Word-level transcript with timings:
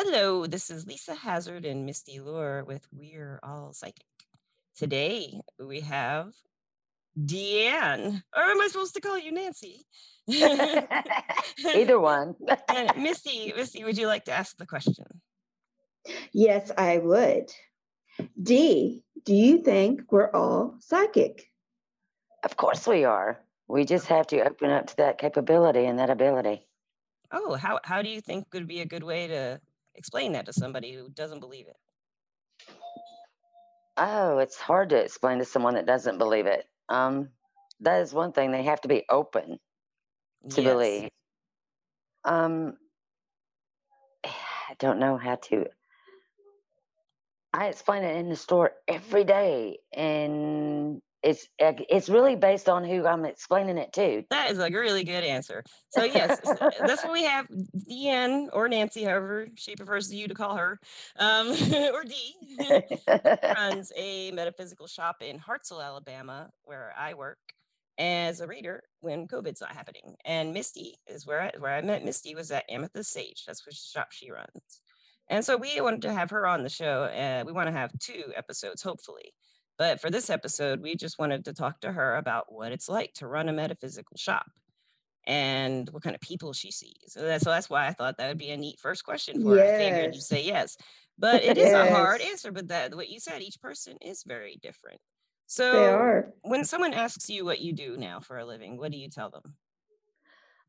Hello, 0.00 0.46
this 0.46 0.70
is 0.70 0.86
Lisa 0.86 1.12
Hazard 1.12 1.64
and 1.64 1.84
Misty 1.84 2.20
Lure 2.20 2.62
with 2.62 2.86
We're 2.92 3.40
All 3.42 3.72
Psychic. 3.72 4.06
Today 4.76 5.40
we 5.58 5.80
have 5.80 6.30
Deanne, 7.18 8.22
or 8.32 8.42
am 8.44 8.60
I 8.60 8.68
supposed 8.68 8.94
to 8.94 9.00
call 9.00 9.18
you 9.18 9.32
Nancy? 9.32 9.84
Either 10.28 11.98
one. 11.98 12.36
Uh, 12.48 12.54
and 12.68 12.92
Misty, 13.02 13.52
Misty, 13.56 13.82
would 13.82 13.98
you 13.98 14.06
like 14.06 14.26
to 14.26 14.30
ask 14.30 14.56
the 14.56 14.66
question? 14.66 15.04
Yes, 16.32 16.70
I 16.78 16.98
would. 16.98 17.50
D, 18.40 19.02
do 19.24 19.34
you 19.34 19.62
think 19.62 20.12
we're 20.12 20.30
all 20.30 20.76
psychic? 20.78 21.50
Of 22.44 22.56
course 22.56 22.86
we 22.86 23.02
are. 23.02 23.40
We 23.66 23.84
just 23.84 24.06
have 24.06 24.28
to 24.28 24.46
open 24.46 24.70
up 24.70 24.86
to 24.86 24.96
that 24.98 25.18
capability 25.18 25.86
and 25.86 25.98
that 25.98 26.08
ability. 26.08 26.68
Oh, 27.32 27.56
how 27.56 27.80
how 27.82 28.00
do 28.00 28.08
you 28.08 28.20
think 28.20 28.46
would 28.54 28.68
be 28.68 28.80
a 28.80 28.86
good 28.86 29.02
way 29.02 29.26
to 29.26 29.60
explain 29.98 30.32
that 30.32 30.46
to 30.46 30.54
somebody 30.54 30.94
who 30.94 31.10
doesn't 31.10 31.40
believe 31.40 31.68
it? 31.68 31.76
Oh, 33.96 34.38
it's 34.38 34.56
hard 34.58 34.90
to 34.90 34.96
explain 35.02 35.38
to 35.38 35.44
someone 35.44 35.74
that 35.74 35.86
doesn't 35.86 36.18
believe 36.18 36.46
it. 36.46 36.66
Um, 36.88 37.30
that 37.80 38.02
is 38.02 38.14
one 38.14 38.32
thing. 38.32 38.52
They 38.52 38.64
have 38.64 38.80
to 38.82 38.88
be 38.88 39.04
open 39.10 39.58
to 40.50 40.62
Yes. 40.62 40.62
believe. 40.62 41.10
Um, 42.24 42.78
I 44.24 44.74
don't 44.78 45.00
know 45.00 45.16
how 45.18 45.36
to. 45.36 45.66
I 47.52 47.68
explain 47.68 48.04
it 48.04 48.16
in 48.16 48.28
the 48.28 48.36
store 48.36 48.72
every 48.88 49.24
day, 49.24 49.78
and 49.92 51.02
it's 51.22 51.48
it's 51.58 52.08
really 52.08 52.36
based 52.36 52.68
on 52.68 52.84
who 52.84 53.06
I'm 53.06 53.24
explaining 53.24 53.76
it 53.78 53.92
to. 53.94 54.22
That 54.30 54.50
is 54.50 54.58
a 54.58 54.70
really 54.70 55.04
good 55.04 55.24
answer. 55.24 55.64
So 55.90 56.04
yes, 56.04 56.38
s- 56.44 56.58
that's 56.86 57.02
what 57.02 57.12
we 57.12 57.24
have. 57.24 57.46
Deanne 57.90 58.48
or 58.52 58.68
Nancy, 58.68 59.02
however 59.04 59.48
she 59.56 59.74
prefers 59.74 60.12
you 60.12 60.28
to 60.28 60.34
call 60.34 60.56
her, 60.56 60.78
um, 61.18 61.48
or 61.92 62.04
D, 62.04 62.34
runs 63.42 63.92
a 63.96 64.30
metaphysical 64.32 64.86
shop 64.86 65.16
in 65.20 65.38
Hartselle, 65.38 65.84
Alabama, 65.84 66.50
where 66.64 66.92
I 66.96 67.14
work 67.14 67.38
as 67.98 68.40
a 68.40 68.46
reader 68.46 68.84
when 69.00 69.26
COVID's 69.26 69.60
not 69.60 69.72
happening. 69.72 70.14
And 70.24 70.54
Misty 70.54 70.94
is 71.08 71.26
where 71.26 71.42
I, 71.42 71.52
where 71.58 71.74
I 71.74 71.80
met 71.82 72.04
Misty 72.04 72.34
was 72.36 72.50
at 72.52 72.64
Amethyst 72.70 73.10
Sage. 73.10 73.44
That's 73.44 73.66
which 73.66 73.74
shop 73.76 74.12
she 74.12 74.30
runs. 74.30 74.82
And 75.28 75.44
so 75.44 75.56
we 75.56 75.80
wanted 75.80 76.02
to 76.02 76.12
have 76.12 76.30
her 76.30 76.46
on 76.46 76.62
the 76.62 76.68
show. 76.68 77.02
Uh, 77.04 77.42
we 77.44 77.52
want 77.52 77.66
to 77.66 77.72
have 77.72 77.90
two 77.98 78.32
episodes, 78.36 78.82
hopefully. 78.82 79.32
But 79.78 80.00
for 80.00 80.10
this 80.10 80.28
episode, 80.28 80.82
we 80.82 80.96
just 80.96 81.18
wanted 81.18 81.44
to 81.44 81.54
talk 81.54 81.80
to 81.80 81.92
her 81.92 82.16
about 82.16 82.52
what 82.52 82.72
it's 82.72 82.88
like 82.88 83.12
to 83.14 83.28
run 83.28 83.48
a 83.48 83.52
metaphysical 83.52 84.16
shop 84.16 84.46
and 85.26 85.88
what 85.90 86.02
kind 86.02 86.16
of 86.16 86.20
people 86.20 86.52
she 86.52 86.72
sees. 86.72 86.96
So 87.08 87.22
that's, 87.22 87.44
so 87.44 87.50
that's 87.50 87.70
why 87.70 87.86
I 87.86 87.92
thought 87.92 88.18
that 88.18 88.28
would 88.28 88.38
be 88.38 88.50
a 88.50 88.56
neat 88.56 88.80
first 88.80 89.04
question 89.04 89.40
for 89.40 89.56
her. 89.56 89.64
I 89.64 89.78
figured 89.78 90.14
you'd 90.14 90.22
say 90.22 90.42
yes. 90.44 90.76
But 91.16 91.44
it 91.44 91.56
is 91.58 91.72
a 91.72 91.90
hard 91.90 92.20
answer. 92.22 92.50
But 92.50 92.68
that 92.68 92.94
what 92.94 93.08
you 93.08 93.20
said, 93.20 93.40
each 93.40 93.60
person 93.60 93.96
is 94.00 94.24
very 94.24 94.58
different. 94.62 94.98
They 94.98 95.54
So 95.54 95.94
are. 95.94 96.34
when 96.42 96.64
someone 96.64 96.94
asks 96.94 97.30
you 97.30 97.44
what 97.44 97.60
you 97.60 97.72
do 97.72 97.96
now 97.96 98.20
for 98.20 98.38
a 98.38 98.44
living, 98.44 98.78
what 98.78 98.90
do 98.90 98.98
you 98.98 99.08
tell 99.08 99.30
them? 99.30 99.54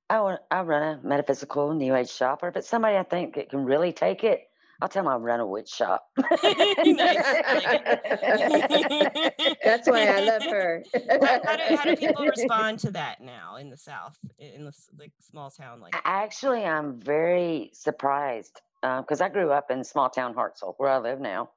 I 0.09 0.21
want, 0.21 0.41
I 0.49 0.61
run 0.61 0.99
a 0.99 1.07
metaphysical 1.07 1.73
new 1.73 1.95
age 1.95 2.09
shop, 2.09 2.43
or 2.43 2.49
if 2.49 2.55
it's 2.57 2.67
somebody 2.69 2.97
I 2.97 3.03
think 3.03 3.35
that 3.35 3.49
can 3.49 3.63
really 3.65 3.93
take 3.93 4.23
it, 4.23 4.48
I'll 4.81 4.87
tell 4.87 5.03
them 5.03 5.11
I 5.11 5.17
run 5.17 5.41
a 5.41 5.45
witch 5.45 5.69
shop. 5.69 6.05
nice. 6.17 7.17
I 7.25 8.47
like 8.49 8.65
it. 8.69 9.57
That's 9.63 9.89
why 9.89 10.07
I 10.07 10.21
love 10.21 10.43
her. 10.49 10.83
how, 11.21 11.41
how 11.43 11.55
do, 11.57 11.75
how 11.75 11.85
do 11.85 11.95
people 11.97 12.25
respond 12.25 12.79
to 12.79 12.91
that 12.91 13.21
now 13.21 13.57
in 13.57 13.69
the 13.69 13.77
South, 13.77 14.17
in 14.37 14.63
the 14.63 14.73
like 14.97 15.11
small 15.19 15.49
town 15.49 15.81
like? 15.81 15.93
Actually, 16.05 16.63
I'm 16.63 16.99
very 17.01 17.71
surprised 17.73 18.61
um, 18.83 19.01
because 19.01 19.19
I 19.19 19.27
grew 19.27 19.51
up 19.51 19.69
in 19.69 19.83
small 19.83 20.09
town 20.09 20.33
Hartselle, 20.33 20.75
where 20.77 20.89
I 20.89 20.99
live 20.99 21.19
now, 21.19 21.49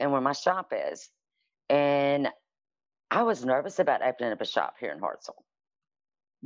and 0.00 0.10
where 0.10 0.20
my 0.20 0.32
shop 0.32 0.72
is. 0.90 1.08
And 1.68 2.28
I 3.10 3.22
was 3.22 3.44
nervous 3.44 3.78
about 3.78 4.02
opening 4.02 4.32
up 4.32 4.40
a 4.40 4.46
shop 4.46 4.74
here 4.80 4.90
in 4.90 4.98
Hartselle. 4.98 5.42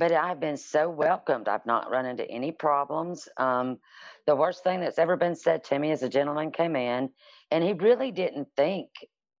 But 0.01 0.13
I've 0.13 0.39
been 0.39 0.57
so 0.57 0.89
welcomed. 0.89 1.47
I've 1.47 1.67
not 1.67 1.91
run 1.91 2.07
into 2.07 2.27
any 2.27 2.51
problems. 2.51 3.29
Um, 3.37 3.77
the 4.25 4.35
worst 4.35 4.63
thing 4.63 4.79
that's 4.79 4.97
ever 4.97 5.15
been 5.15 5.35
said 5.35 5.63
to 5.65 5.77
me 5.77 5.91
is 5.91 6.01
a 6.01 6.09
gentleman 6.09 6.49
came 6.49 6.75
in 6.75 7.11
and 7.51 7.63
he 7.63 7.73
really 7.73 8.09
didn't 8.09 8.47
think, 8.57 8.89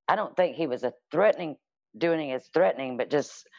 I 0.07 0.15
don't 0.15 0.35
think 0.37 0.55
he 0.55 0.67
was 0.67 0.83
a 0.83 0.93
threatening, 1.09 1.55
doing 1.97 2.29
it 2.29 2.35
as 2.35 2.47
threatening, 2.53 2.95
but 2.95 3.09
just 3.09 3.49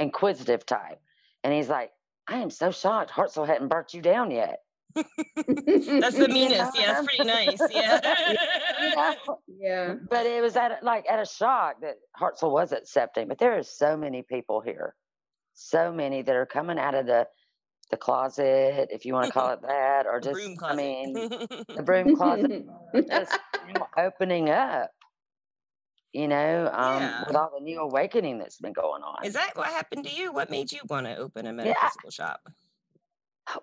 inquisitive 0.00 0.66
type. 0.66 0.98
And 1.44 1.54
he's 1.54 1.68
like, 1.68 1.92
I 2.26 2.38
am 2.38 2.50
so 2.50 2.72
shocked 2.72 3.12
Hartselle 3.12 3.46
hadn't 3.46 3.68
burnt 3.68 3.94
you 3.94 4.02
down 4.02 4.32
yet. 4.32 4.58
That's 4.96 6.16
the 6.16 6.26
You 6.28 6.34
meanest. 6.34 6.76
Yeah, 6.76 6.86
know? 6.86 6.92
that's 6.94 7.06
pretty 7.06 7.30
nice. 7.30 7.60
Yeah. 7.70 8.00
You 8.80 8.96
know? 8.96 9.38
yeah. 9.46 9.94
but 10.10 10.26
it 10.26 10.42
was 10.42 10.56
at 10.56 10.82
like 10.82 11.06
at 11.08 11.20
a 11.20 11.26
shock 11.26 11.80
that 11.82 11.98
Hartselle 12.20 12.50
was 12.50 12.72
accepting. 12.72 13.28
But 13.28 13.38
there 13.38 13.56
are 13.56 13.62
so 13.62 13.96
many 13.96 14.22
people 14.22 14.60
here, 14.60 14.96
so 15.54 15.92
many 15.92 16.22
that 16.22 16.34
are 16.36 16.46
coming 16.46 16.78
out 16.78 16.94
of 16.94 17.06
the 17.06 17.28
the 17.90 17.96
closet, 17.96 18.88
if 18.92 19.04
you 19.04 19.14
want 19.14 19.26
to 19.26 19.32
call 19.32 19.50
it 19.50 19.62
that, 19.62 20.06
or 20.06 20.20
just 20.24 20.40
broom 20.40 20.58
I 20.62 20.74
mean 20.76 21.14
the 21.76 21.82
broom 21.82 22.16
closet 22.16 22.66
just 23.10 23.38
opening 23.96 24.50
up. 24.50 24.90
You 26.12 26.26
know, 26.26 26.66
um, 26.72 27.02
Yeah. 27.02 27.24
with 27.26 27.36
all 27.36 27.50
the 27.56 27.62
new 27.62 27.78
awakening 27.80 28.38
that's 28.38 28.58
been 28.58 28.72
going 28.72 29.02
on. 29.02 29.24
Is 29.24 29.34
that 29.34 29.56
what 29.56 29.68
happened 29.68 30.04
to 30.06 30.12
you? 30.12 30.32
What 30.32 30.50
made 30.50 30.72
you 30.72 30.80
want 30.88 31.06
to 31.06 31.16
open 31.16 31.46
a 31.46 31.52
metaphysical 31.52 32.10
shop? 32.10 32.48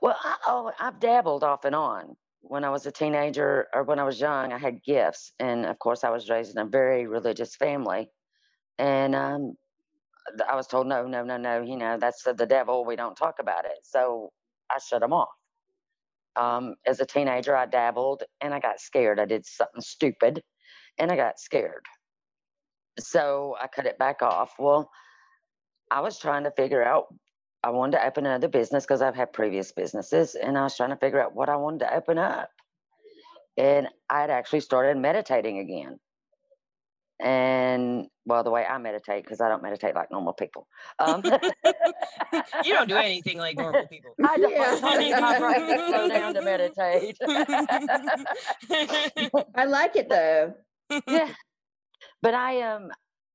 Well, 0.02 0.16
I, 0.22 0.38
oh, 0.48 0.72
I've 0.80 1.00
dabbled 1.00 1.44
off 1.44 1.66
and 1.66 1.76
on. 1.76 2.16
When 2.42 2.64
I 2.64 2.70
was 2.70 2.86
a 2.86 2.92
teenager 2.92 3.68
or 3.74 3.84
when 3.84 4.00
I 4.00 4.04
was 4.04 4.20
young, 4.20 4.54
I 4.54 4.58
had 4.58 4.82
gifts, 4.84 5.34
and 5.40 5.66
of 5.66 5.80
course, 5.80 6.04
I 6.06 6.10
was 6.10 6.30
raised 6.30 6.56
in 6.56 6.62
a 6.62 6.66
very 6.70 7.06
religious 7.08 7.56
family, 7.56 8.10
and 8.78 9.16
um, 9.16 9.42
th- 9.42 9.58
I 10.50 10.56
was 10.56 10.68
told, 10.68 10.88
no, 10.88 11.08
no, 11.08 11.24
no, 11.24 11.38
no, 11.38 11.62
you 11.62 11.78
know, 11.78 11.98
that's 11.98 12.24
the 12.24 12.46
devil. 12.46 12.86
We 12.86 12.96
don't 12.96 13.16
talk 13.16 13.36
about 13.40 13.66
it. 13.66 13.80
So 13.84 14.32
I 14.70 14.80
shut 14.80 15.02
them 15.02 15.14
off. 15.14 15.30
Um, 16.36 16.76
as 16.86 17.00
a 17.00 17.06
teenager, 17.06 17.56
I 17.56 17.66
dabbled 17.66 18.24
and 18.42 18.54
I 18.54 18.60
got 18.60 18.80
scared. 18.80 19.20
I 19.20 19.26
did 19.26 19.46
something 19.46 19.82
stupid, 19.82 20.42
and 20.98 21.12
I 21.12 21.16
got 21.16 21.40
scared. 21.40 21.86
So 23.00 23.56
I 23.60 23.68
cut 23.68 23.86
it 23.86 23.98
back 23.98 24.22
off. 24.22 24.54
Well, 24.60 24.90
I 25.90 26.02
was 26.02 26.20
trying 26.20 26.44
to 26.44 26.52
figure 26.52 26.84
out 26.84 27.08
I 27.64 27.72
wanted 27.72 27.98
to 27.98 28.06
open 28.06 28.26
another 28.26 28.48
business 28.48 28.86
because 28.86 29.02
I've 29.02 29.16
had 29.16 29.34
previous 29.34 29.72
businesses 29.72 30.36
and 30.36 30.58
I 30.58 30.64
was 30.64 30.78
trying 30.78 30.92
to 30.92 30.96
figure 30.96 31.22
out 31.22 31.36
what 31.36 31.50
I 31.50 31.56
wanted 31.56 31.80
to 31.80 31.96
open 31.96 32.18
up. 32.18 32.50
And 33.58 33.88
I'd 34.10 34.30
actually 34.30 34.60
started 34.60 34.98
meditating 34.98 35.60
again. 35.60 36.00
And 37.20 38.08
well, 38.26 38.44
the 38.44 38.52
way 38.52 38.66
I 38.66 38.78
meditate, 38.78 39.24
because 39.24 39.42
I 39.42 39.50
don't 39.50 39.64
meditate 39.64 39.96
like 39.96 40.12
normal 40.12 40.34
people. 40.34 40.68
Um, 41.00 41.24
You 42.64 42.74
don't 42.74 42.90
do 42.90 42.96
anything 42.98 43.38
like 43.38 43.58
normal 43.58 43.88
people. 43.92 44.14
I 44.24 44.38
don't 44.38 44.52
Yeah. 44.52 44.80
I 44.84 44.98
need 44.98 45.12
my 45.14 45.40
brain 45.40 45.68
to 45.68 46.08
down 46.10 46.34
to 46.36 46.42
meditate. 46.42 47.18
I 49.56 49.66
like 49.66 49.96
it 49.96 50.10
though. 50.10 50.54
yeah. 51.08 51.34
But 52.22 52.34
I 52.34 52.62
um 52.62 52.90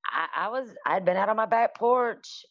I, 0.07 0.29
I 0.37 0.49
was 0.49 0.69
I'd 0.87 1.05
been 1.05 1.17
out 1.17 1.29
on 1.29 1.37
my 1.37 1.47
back 1.47 1.77
porch. 1.77 2.45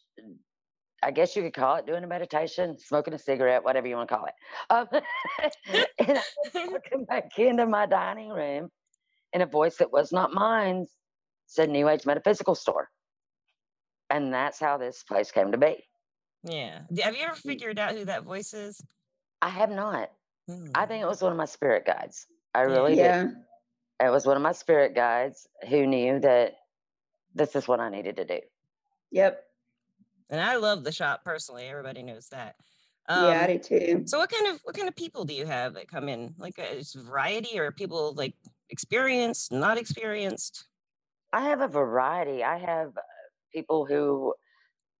I 1.02 1.10
guess 1.10 1.34
you 1.34 1.42
could 1.42 1.54
call 1.54 1.76
it 1.76 1.86
doing 1.86 2.04
a 2.04 2.06
meditation, 2.06 2.78
smoking 2.78 3.12
a 3.14 3.18
cigarette, 3.18 3.64
whatever 3.64 3.88
you 3.88 3.96
want 3.96 4.08
to 4.08 4.14
call 4.14 4.26
it. 4.26 4.34
Um, 4.70 4.86
and 5.98 6.18
I 6.18 6.22
was 6.44 6.70
walking 6.70 7.04
back 7.06 7.36
into 7.38 7.66
my 7.66 7.86
dining 7.86 8.28
room, 8.28 8.70
and 9.32 9.42
a 9.42 9.46
voice 9.46 9.78
that 9.78 9.90
was 9.92 10.12
not 10.12 10.32
mine 10.32 10.86
said 11.52 11.68
New 11.68 11.88
Age 11.88 12.06
Metaphysical 12.06 12.54
Store. 12.54 12.88
And 14.08 14.32
that's 14.32 14.58
how 14.58 14.78
this 14.78 15.02
place 15.02 15.30
came 15.30 15.52
to 15.52 15.58
be. 15.58 15.76
yeah. 16.42 16.80
Have 17.02 17.14
you 17.14 17.22
ever 17.24 17.34
figured 17.34 17.78
out 17.78 17.92
who 17.94 18.04
that 18.06 18.24
voice 18.24 18.54
is? 18.54 18.80
I 19.42 19.48
have 19.50 19.70
not. 19.70 20.10
Hmm. 20.48 20.66
I 20.74 20.86
think 20.86 21.02
it 21.02 21.06
was 21.06 21.20
one 21.22 21.32
of 21.32 21.38
my 21.38 21.44
spirit 21.44 21.84
guides. 21.86 22.26
I 22.54 22.62
really 22.62 22.94
did. 22.94 23.32
It 24.00 24.10
was 24.10 24.26
one 24.26 24.36
of 24.36 24.42
my 24.42 24.52
spirit 24.52 24.94
guides 24.94 25.46
who 25.68 25.86
knew 25.86 26.18
that 26.20 26.54
this 27.34 27.54
is 27.54 27.68
what 27.68 27.80
I 27.80 27.88
needed 27.90 28.16
to 28.16 28.24
do. 28.24 28.40
Yep. 29.10 29.42
And 30.30 30.40
I 30.40 30.56
love 30.56 30.84
the 30.84 30.92
shop 30.92 31.22
personally. 31.24 31.64
Everybody 31.64 32.02
knows 32.02 32.28
that. 32.30 32.56
yeah, 33.08 33.16
I 33.16 33.44
Um, 33.44 33.46
do 33.52 33.58
too. 33.58 34.02
So 34.06 34.18
what 34.18 34.30
kind 34.30 34.46
of 34.48 34.60
what 34.64 34.74
kind 34.74 34.88
of 34.88 34.96
people 34.96 35.24
do 35.24 35.34
you 35.34 35.46
have 35.46 35.74
that 35.74 35.88
come 35.88 36.08
in? 36.08 36.34
Like 36.38 36.58
a 36.58 36.82
variety 36.96 37.58
or 37.58 37.70
people 37.72 38.12
like 38.14 38.34
experienced, 38.70 39.52
not 39.52 39.78
experienced? 39.78 40.64
I 41.32 41.42
have 41.48 41.60
a 41.60 41.68
variety. 41.68 42.44
I 42.44 42.58
have 42.58 42.88
uh, 42.88 43.00
people 43.54 43.86
who 43.86 44.34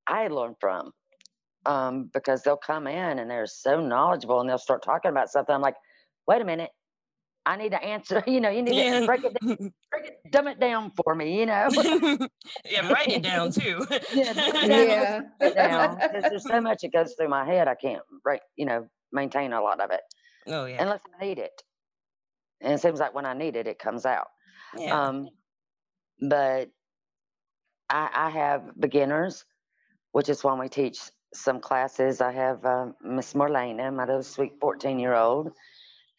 I 0.06 0.28
learn 0.28 0.54
from 0.60 0.92
um, 1.66 2.10
because 2.12 2.42
they'll 2.42 2.56
come 2.56 2.86
in 2.86 3.18
and 3.18 3.30
they're 3.30 3.46
so 3.46 3.80
knowledgeable 3.80 4.40
and 4.40 4.48
they'll 4.48 4.58
start 4.58 4.82
talking 4.82 5.10
about 5.10 5.30
something. 5.30 5.54
I'm 5.54 5.60
like, 5.60 5.76
wait 6.26 6.40
a 6.42 6.44
minute. 6.44 6.70
I 7.44 7.56
need 7.56 7.70
to 7.72 7.82
answer. 7.82 8.22
You 8.26 8.40
know, 8.40 8.50
you 8.50 8.62
need 8.62 8.76
Yeah. 8.76 9.00
to 9.00 9.06
break 9.06 9.24
it, 9.24 9.34
down, 9.40 9.72
break 9.90 10.06
it, 10.06 10.30
dumb 10.30 10.48
it 10.48 10.60
down 10.60 10.92
for 11.04 11.14
me. 11.14 11.38
You 11.40 11.46
know, 11.46 11.68
yeah, 12.64 12.88
write 12.90 13.10
it 13.10 13.22
down 13.22 13.50
too. 13.50 13.84
Yeah, 14.12 14.32
down, 14.32 14.70
Yeah. 14.70 15.20
down 15.54 15.96
because 15.96 16.24
there's 16.30 16.46
so 16.46 16.60
much 16.60 16.82
that 16.82 16.92
goes 16.92 17.14
through 17.14 17.28
my 17.28 17.44
head. 17.44 17.68
I 17.68 17.74
can't 17.74 18.02
break, 18.22 18.40
you 18.56 18.64
know, 18.64 18.88
maintain 19.12 19.52
a 19.52 19.60
lot 19.60 19.80
of 19.80 19.90
it 19.90 20.00
oh 20.46 20.66
yeah. 20.66 20.82
unless 20.82 21.00
I 21.20 21.24
need 21.24 21.38
it. 21.38 21.62
And 22.60 22.72
it 22.72 22.80
seems 22.80 23.00
like 23.00 23.12
when 23.12 23.26
I 23.26 23.34
need 23.34 23.56
it, 23.56 23.66
it 23.66 23.78
comes 23.80 24.06
out. 24.06 24.28
Yeah. 24.78 25.08
Um, 25.08 25.28
but 26.22 26.70
I, 27.90 28.10
I 28.14 28.30
have 28.30 28.72
beginners, 28.78 29.44
which 30.12 30.28
is 30.28 30.44
when 30.44 30.58
we 30.58 30.68
teach 30.68 30.98
some 31.34 31.60
classes. 31.60 32.20
I 32.20 32.32
have 32.32 32.64
uh, 32.64 32.86
Miss 33.02 33.34
Marlena, 33.34 33.92
my 33.94 34.04
little 34.06 34.22
sweet 34.22 34.52
14 34.60 34.98
year 34.98 35.14
old, 35.14 35.50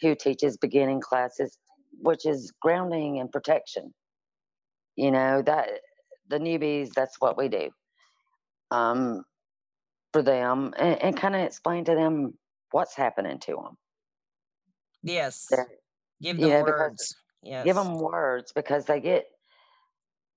who 0.01 0.15
teaches 0.15 0.57
beginning 0.57 1.01
classes, 1.01 1.57
which 2.01 2.25
is 2.25 2.51
grounding 2.61 3.19
and 3.19 3.31
protection. 3.31 3.93
You 4.95 5.11
know, 5.11 5.41
that 5.43 5.69
the 6.29 6.37
newbies, 6.39 6.91
that's 6.93 7.19
what 7.19 7.37
we 7.37 7.47
do 7.49 7.69
um, 8.71 9.23
for 10.11 10.21
them 10.21 10.73
and, 10.77 11.01
and 11.01 11.17
kind 11.17 11.35
of 11.35 11.41
explain 11.41 11.85
to 11.85 11.95
them 11.95 12.37
what's 12.71 12.95
happening 12.95 13.39
to 13.39 13.51
them. 13.53 13.77
yes. 15.03 15.47
They're- 15.49 15.67
Give 16.21 16.37
them 16.39 16.63
because 16.65 16.79
words. 16.79 17.15
Yes. 17.41 17.65
give 17.65 17.75
them 17.75 17.99
words 17.99 18.53
because 18.53 18.85
they 18.85 19.01
get 19.01 19.25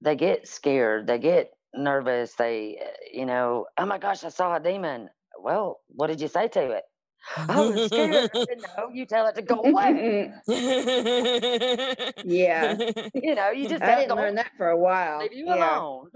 they 0.02 0.14
get 0.16 0.46
scared 0.46 1.06
they 1.06 1.18
get 1.18 1.50
nervous 1.74 2.34
they 2.34 2.78
uh, 2.82 2.86
you 3.12 3.26
know 3.26 3.66
oh 3.78 3.86
my 3.86 3.98
gosh 3.98 4.24
i 4.24 4.28
saw 4.28 4.56
a 4.56 4.60
demon 4.60 5.08
well 5.42 5.80
what 5.88 6.06
did 6.08 6.20
you 6.20 6.28
say 6.28 6.48
to 6.48 6.70
it 6.70 6.84
i 7.36 7.60
was 7.60 7.86
scared 7.88 8.30
said, 8.34 8.58
no 8.76 8.88
you 8.92 9.04
tell 9.06 9.26
it 9.26 9.34
to 9.34 9.42
go 9.42 9.60
away 9.62 10.30
Yeah. 12.24 12.76
you 13.14 13.34
know 13.34 13.50
you 13.50 13.68
just 13.68 13.82
I 13.82 13.96
didn't 14.00 14.16
learn 14.16 14.34
that 14.36 14.50
for 14.56 14.68
a 14.70 14.76
while. 14.78 15.18
leave 15.20 15.32
you 15.32 15.46
Yeah. 15.46 15.78
alone 15.78 16.10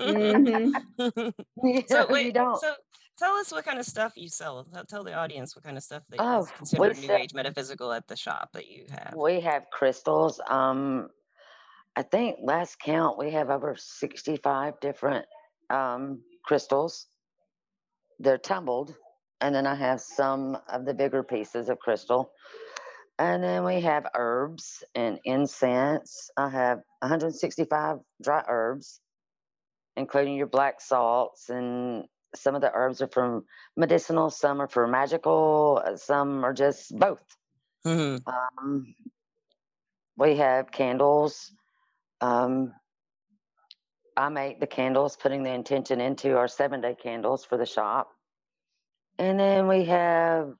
Mhm. 0.00 0.72
you, 1.62 1.82
so 1.88 1.94
know, 1.94 2.06
you 2.06 2.12
wait, 2.12 2.34
don't 2.34 2.58
so 2.58 2.74
tell 3.18 3.34
us 3.36 3.52
what 3.52 3.64
kind 3.64 3.78
of 3.78 3.84
stuff 3.86 4.12
you 4.16 4.28
sell. 4.28 4.64
Tell- 4.72 4.84
Tell 4.84 5.04
the 5.04 5.14
audience 5.14 5.54
what 5.54 5.64
kind 5.64 5.76
of 5.76 5.82
stuff 5.82 6.02
that 6.10 6.20
Oh, 6.20 6.40
is 6.40 6.46
we 6.48 6.56
considered 6.56 6.96
new 6.98 7.06
sell- 7.06 7.16
age 7.16 7.34
metaphysical 7.34 7.92
at 7.92 8.08
the 8.08 8.16
shop 8.16 8.50
that 8.54 8.68
you 8.68 8.86
have. 8.90 9.14
we 9.16 9.40
have 9.40 9.64
crystals 9.70 10.40
um 10.48 11.08
i 11.96 12.02
think 12.02 12.38
last 12.42 12.78
count 12.80 13.18
we 13.18 13.30
have 13.32 13.50
over 13.50 13.76
65 13.78 14.80
different 14.80 15.26
um 15.70 16.22
crystals 16.44 17.06
they're 18.20 18.38
tumbled 18.38 18.94
and 19.40 19.54
then 19.54 19.66
i 19.66 19.74
have 19.74 20.00
some 20.00 20.58
of 20.72 20.84
the 20.86 20.94
bigger 20.94 21.22
pieces 21.22 21.68
of 21.68 21.78
crystal 21.78 22.30
and 23.18 23.42
then 23.44 23.64
we 23.64 23.80
have 23.80 24.06
herbs 24.16 24.84
and 24.94 25.20
incense 25.24 26.30
i 26.36 26.48
have 26.48 26.78
165 27.00 27.98
dry 28.22 28.44
herbs 28.48 29.00
including 29.96 30.34
your 30.36 30.46
black 30.46 30.80
salts 30.80 31.50
and 31.50 32.04
some 32.34 32.54
of 32.54 32.62
the 32.62 32.70
herbs 32.74 33.02
are 33.02 33.08
from 33.08 33.44
medicinal 33.76 34.30
some 34.30 34.60
are 34.62 34.68
for 34.68 34.86
magical 34.88 35.82
uh, 35.86 35.96
some 35.96 36.44
are 36.44 36.54
just 36.54 36.96
both 36.98 37.24
Mhm. 37.86 38.22
um, 38.26 38.94
we 40.16 40.36
have 40.36 40.70
candles. 40.70 41.52
Um, 42.22 42.74
I 44.16 44.30
make 44.30 44.60
the 44.60 44.68
candles, 44.68 45.16
putting 45.16 45.44
the 45.44 45.52
intention 45.52 46.00
into 46.00 46.36
our 46.38 46.48
seven 46.48 46.82
day 46.82 46.96
candles 46.96 47.44
for 47.44 47.58
the 47.58 47.66
shop. 47.66 48.10
And 49.18 49.40
then 49.40 49.68
we 49.68 49.86
have 49.86 50.54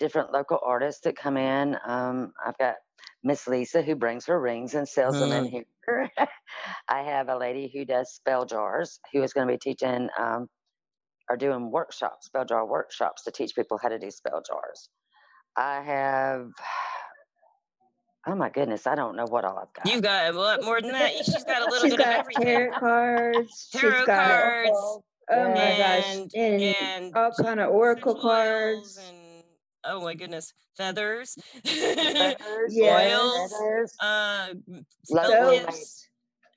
different 0.00 0.32
local 0.32 0.60
artists 0.64 1.02
that 1.02 1.16
come 1.16 1.38
in. 1.38 1.76
Um, 1.86 2.32
I've 2.44 2.58
got 2.58 2.76
Miss 3.24 3.48
Lisa 3.48 3.82
who 3.82 3.96
brings 3.96 4.26
her 4.26 4.40
rings 4.40 4.74
and 4.74 4.88
sells 4.88 5.18
them 5.18 5.32
in 5.32 5.46
here. 5.46 6.10
I 6.88 7.02
have 7.02 7.28
a 7.30 7.38
lady 7.38 7.70
who 7.74 7.84
does 7.86 8.12
spell 8.14 8.46
jars 8.46 9.00
who 9.12 9.22
is 9.24 9.34
going 9.34 9.48
to 9.48 9.54
be 9.54 9.58
teaching 9.58 10.10
um, 10.18 10.48
or 11.30 11.36
doing 11.38 11.70
workshops, 11.72 12.26
spell 12.26 12.46
jar 12.46 12.66
workshops 12.66 13.24
to 13.24 13.32
teach 13.32 13.54
people 13.56 13.78
how 13.82 13.88
to 13.90 13.98
do 14.00 14.10
spell 14.10 14.42
jars. 14.46 14.90
I 15.56 15.82
have, 15.82 16.48
oh 18.28 18.34
my 18.34 18.50
goodness, 18.50 18.86
I 18.86 18.94
don't 18.94 19.16
know 19.16 19.24
what 19.26 19.44
all 19.44 19.58
I've 19.58 19.72
got. 19.72 19.90
You've 19.92 20.02
got 20.02 20.32
a 20.34 20.38
lot 20.38 20.62
more 20.62 20.80
than 20.80 20.92
that. 20.92 21.12
She's 21.24 21.44
got 21.44 21.62
a 21.62 21.64
little 21.70 21.88
She's 21.88 21.96
bit 21.96 22.00
of 22.00 22.06
got 22.06 22.18
everything. 22.20 22.44
tarot 22.44 22.78
cards. 22.78 23.68
Tarot 23.72 23.92
she's 23.98 24.06
got, 24.06 24.26
cards. 24.28 24.70
Oh 25.30 25.48
my 25.50 25.54
gosh. 25.78 26.04
and 26.14 26.32
And, 26.34 26.62
and 26.62 27.16
all 27.16 27.32
kind 27.40 27.60
of 27.60 27.70
oracle 27.70 28.14
cards. 28.20 28.98
and 29.08 29.42
oh 29.84 30.00
my 30.02 30.14
goodness, 30.14 30.52
feathers, 30.76 31.36
Feathers, 31.64 32.74
Yes. 32.76 33.12
oils, 33.12 33.52
feathers. 33.52 33.96
uh, 34.00 34.48
Local 35.10 35.30
spell 35.30 35.50
made. 35.50 35.60
tips, 35.66 36.08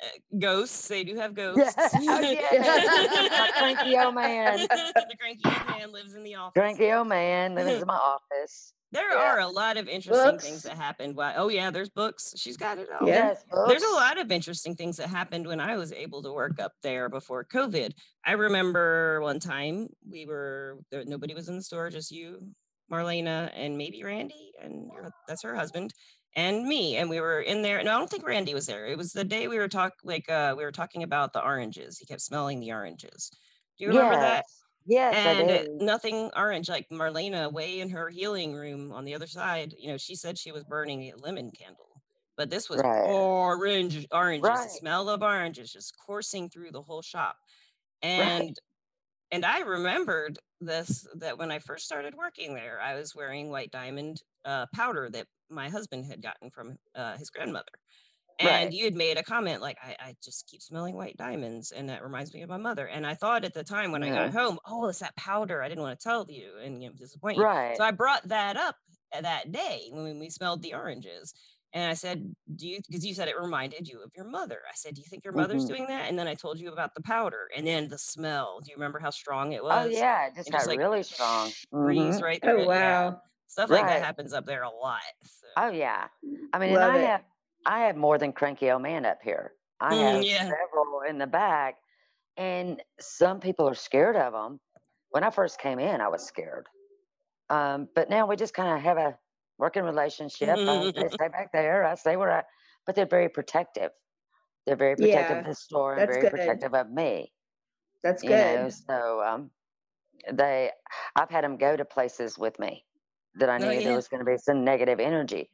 uh, 0.03 0.07
ghosts. 0.39 0.88
They 0.88 1.03
do 1.03 1.15
have 1.17 1.31
Yeah. 1.38 1.53
ghosts. 1.53 1.75
Oh, 1.95 2.19
yeah. 2.19 3.29
My 3.29 3.51
cranky 3.57 3.97
old 3.97 4.15
man. 4.15 4.57
the 4.59 5.15
cranky 5.19 5.41
old 5.45 5.67
man 5.69 5.91
lives 5.91 6.15
in 6.15 6.24
the 6.24 6.35
office. 6.35 6.53
Cranky 6.53 6.91
old 6.91 7.07
man 7.07 7.56
lives 7.56 7.81
in 7.81 7.88
my 7.88 7.94
office. 7.95 8.74
There 8.91 9.09
Yeah. 9.13 9.19
are 9.19 9.39
a 9.39 9.47
lot 9.47 9.77
of 9.77 9.88
interesting 9.88 10.38
things 10.38 10.63
that 10.63 10.75
happened. 10.75 11.15
Why? 11.15 11.35
Oh 11.35 11.47
yeah, 11.47 11.71
there's 11.71 11.89
books. 11.89 12.33
She's 12.35 12.57
got 12.57 12.77
it 12.77 12.89
all. 12.91 13.07
Yeah. 13.07 13.29
Yes, 13.29 13.43
There's 13.67 13.83
a 13.83 13.91
lot 13.95 14.17
of 14.17 14.31
interesting 14.31 14.75
things 14.75 14.97
that 14.97 15.07
happened 15.09 15.47
when 15.47 15.61
I 15.61 15.77
was 15.77 15.93
able 15.93 16.21
to 16.23 16.33
work 16.33 16.59
up 16.59 16.73
there 16.83 17.07
before 17.07 17.45
COVID. 17.45 17.93
I 18.25 18.33
remember 18.33 19.21
one 19.21 19.39
time 19.39 19.88
we 20.09 20.25
were 20.25 20.79
there, 20.91 21.05
nobody 21.05 21.33
was 21.33 21.47
in 21.47 21.55
the 21.55 21.63
store, 21.63 21.89
just 21.89 22.11
you, 22.11 22.53
Marlena, 22.91 23.49
and 23.53 23.77
maybe 23.77 24.03
Randy, 24.03 24.51
and 24.61 24.91
your, 24.93 25.11
that's 25.27 25.43
her 25.43 25.55
husband, 25.55 25.93
and 26.35 26.65
me. 26.67 26.97
And 26.97 27.09
we 27.09 27.21
were 27.21 27.39
in 27.41 27.61
there. 27.61 27.81
No, 27.83 27.95
I 27.95 27.97
don't 27.97 28.09
think 28.09 28.25
Randy 28.27 28.53
was 28.53 28.65
there. 28.65 28.88
It 28.88 28.97
was 28.97 29.13
the 29.13 29.23
day 29.23 29.47
we 29.47 29.57
were 29.57 29.69
talk 29.69 29.93
like 30.03 30.29
uh, 30.29 30.53
we 30.57 30.63
were 30.65 30.71
talking 30.73 31.03
about 31.03 31.31
the 31.31 31.41
oranges. 31.43 31.97
He 31.97 32.05
kept 32.05 32.21
smelling 32.21 32.59
the 32.59 32.73
oranges. 32.73 33.31
Do 33.77 33.85
you 33.85 33.89
remember 33.89 34.15
that? 34.19 34.45
Yes, 34.85 35.25
and 35.25 35.67
nothing 35.79 36.31
orange 36.35 36.69
like 36.69 36.87
marlena 36.89 37.51
way 37.51 37.79
in 37.79 37.89
her 37.89 38.09
healing 38.09 38.53
room 38.53 38.91
on 38.93 39.05
the 39.05 39.13
other 39.15 39.27
side 39.27 39.73
you 39.77 39.87
know 39.89 39.97
she 39.97 40.15
said 40.15 40.37
she 40.37 40.51
was 40.51 40.63
burning 40.63 41.03
a 41.11 41.17
lemon 41.17 41.51
candle 41.51 42.01
but 42.37 42.49
this 42.49 42.69
was 42.69 42.81
Right. 42.81 43.01
orange 43.03 44.07
oranges 44.11 44.61
Right. 44.61 44.63
the 44.63 44.69
smell 44.69 45.09
of 45.09 45.21
oranges 45.23 45.71
just 45.73 45.97
coursing 45.97 46.49
through 46.49 46.71
the 46.71 46.81
whole 46.81 47.01
shop 47.01 47.37
and 48.01 48.57
and 49.31 49.45
i 49.45 49.59
remembered 49.61 50.39
this 50.61 51.07
that 51.15 51.37
when 51.37 51.51
i 51.51 51.59
first 51.59 51.85
started 51.85 52.15
working 52.15 52.53
there 52.55 52.79
i 52.81 52.95
was 52.95 53.15
wearing 53.15 53.49
white 53.49 53.71
diamond 53.71 54.21
uh, 54.45 54.65
powder 54.73 55.09
that 55.09 55.27
my 55.49 55.69
husband 55.69 56.05
had 56.05 56.21
gotten 56.21 56.49
from 56.51 56.77
uh, 56.95 57.17
his 57.17 57.29
grandmother 57.29 57.71
and 58.41 58.73
Right. 58.73 58.73
you 58.73 58.85
had 58.85 58.95
made 58.95 59.17
a 59.17 59.23
comment 59.23 59.61
like 59.61 59.77
I, 59.81 59.95
I 59.99 60.15
just 60.23 60.47
keep 60.47 60.61
smelling 60.61 60.95
white 60.95 61.17
diamonds 61.17 61.71
and 61.71 61.89
that 61.89 62.03
reminds 62.03 62.33
me 62.33 62.41
of 62.41 62.49
my 62.49 62.57
mother 62.57 62.88
and 62.88 63.05
i 63.05 63.13
thought 63.15 63.45
at 63.45 63.53
the 63.53 63.63
time 63.63 63.91
when 63.91 64.03
i 64.03 64.11
got 64.11 64.31
home 64.31 64.59
oh 64.65 64.88
it's 64.88 64.99
that 64.99 65.15
powder 65.15 65.61
i 65.61 65.67
didn't 65.69 65.83
want 65.83 65.99
to 65.99 66.03
tell 66.03 66.25
you 66.29 66.57
and 66.57 66.81
you 66.83 66.89
know 66.89 66.95
disappoint 66.95 67.38
you 67.39 67.45
Right. 67.45 67.73
so 67.73 67.83
i 67.83 67.91
brought 67.91 68.27
that 68.27 68.57
up 68.57 68.75
uh, 69.13 69.21
that 69.21 69.51
day 69.51 69.89
when 69.91 70.19
we 70.19 70.29
smelled 70.29 70.61
the 70.61 70.73
oranges 70.73 71.33
and 71.73 71.89
i 71.89 71.93
said 71.93 72.33
do 72.55 72.67
you 72.67 72.79
because 72.88 73.05
you 73.05 73.13
said 73.13 73.27
it 73.27 73.38
reminded 73.39 73.88
you 73.88 74.01
of 74.03 74.12
your 74.15 74.25
mother 74.25 74.62
i 74.69 74.74
said 74.75 74.95
do 74.95 75.01
you 75.01 75.07
think 75.07 75.24
your 75.24 75.33
mother's 75.33 75.63
Mhm. 75.63 75.65
doing 75.65 75.88
that 75.88 76.10
and 76.10 76.17
then 76.17 76.27
i 76.27 76.36
told 76.36 76.60
you 76.60 76.71
about 76.71 76.93
the 76.95 77.01
powder 77.01 77.50
and 77.55 77.67
then 77.67 77.88
the 77.89 77.98
smell 77.98 78.60
do 78.62 78.69
you 78.71 78.75
remember 78.75 79.00
how 79.00 79.10
strong 79.10 79.51
it 79.53 79.63
was 79.63 79.71
Oh 79.71 79.86
yeah, 79.88 80.27
it 80.27 80.36
just 80.36 80.51
It 80.51 80.51
got 80.51 80.67
just, 80.67 80.67
like, 80.67 80.81
really 80.81 81.01
strong. 81.03 81.55
breeze 81.83 82.21
Mhm. 82.21 82.21
right 82.21 82.43
through 82.43 82.55
Oh 82.55 82.63
it 82.63 82.71
yeah. 82.74 83.10
wow. 83.10 83.21
stuff 83.48 83.71
like 83.71 83.88
that 83.88 84.01
happens 84.01 84.33
up 84.33 84.45
there 84.45 84.63
a 84.63 84.69
lot 84.71 85.01
so. 85.24 85.48
Oh 85.55 85.69
yeah. 85.69 86.10
I 86.53 86.60
mean, 86.60 86.71
Love 86.71 86.95
and 86.95 86.95
I 86.98 86.98
it. 86.98 87.12
have 87.12 87.24
I 87.65 87.82
have 87.82 87.96
more 87.98 88.18
than 88.18 88.34
cranky 88.34 88.72
old 88.72 88.82
man 88.84 89.06
up 89.06 89.20
here. 89.24 89.53
I 89.80 89.96
Mm, 89.96 89.98
have 89.98 90.25
yeah. 90.25 90.56
several 90.60 91.01
in 91.08 91.18
the 91.18 91.27
back, 91.27 91.77
and 92.38 92.82
some 93.00 93.39
people 93.39 93.68
are 93.70 93.75
scared 93.75 94.15
of 94.15 94.34
them. 94.34 94.60
When 95.10 95.24
I 95.24 95.30
first 95.32 95.60
came 95.60 95.80
in, 95.80 96.01
I 96.01 96.08
was 96.10 96.25
scared, 96.27 96.68
um, 97.50 97.89
but 97.96 98.10
now 98.10 98.27
we 98.27 98.36
just 98.38 98.53
kind 98.53 98.77
of 98.77 98.84
have 98.84 98.98
a 98.98 99.20
working 99.58 99.84
relationship. 99.84 100.62
I, 100.68 100.88
they 100.96 101.10
stay 101.10 101.30
back 101.30 101.51
there, 101.53 101.84
I 101.86 101.96
stay 101.96 102.18
where 102.18 102.32
I. 102.32 102.44
But 102.86 102.96
they're 102.96 103.06
very 103.08 103.30
protective. 103.30 103.91
They're 104.65 104.75
very 104.77 104.98
protective 104.98 105.39
Yeah, 105.39 105.39
of 105.39 105.46
the 105.46 105.56
store 105.56 105.96
and 105.98 106.08
very 106.08 106.27
good. 106.27 106.30
protective 106.30 106.74
of 106.75 106.89
me. 106.91 107.34
That's 108.03 108.24
you 108.24 108.38
good. 108.38 108.38
know 108.38 108.70
so 108.70 109.22
um 109.24 109.51
they 110.34 110.72
i've 111.15 111.30
had 111.30 111.44
them 111.44 111.58
go 111.58 111.75
to 111.77 111.86
places 111.86 112.38
with 112.38 112.58
me 112.60 112.86
that 113.36 113.50
i 113.50 113.58
Oh, 113.60 113.70
knew 113.70 113.72
yeah. 113.72 113.82
there 113.82 113.94
was 113.94 114.08
going 114.08 114.20
to 114.24 114.25
be 114.32 114.38
some 114.38 114.63
negative 114.65 115.00
energy 115.00 115.50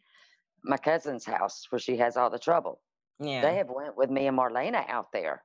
my 0.68 0.78
cousin's 0.78 1.26
house 1.26 1.66
where 1.70 1.80
she 1.80 1.98
has 1.98 2.18
all 2.18 2.30
the 2.30 2.40
trouble 2.40 2.82
yeah 3.20 3.42
they 3.42 3.56
have 3.56 3.70
went 3.70 3.96
with 3.98 4.10
me 4.10 4.28
and 4.28 4.38
marlena 4.38 4.88
out 4.90 5.08
there 5.14 5.44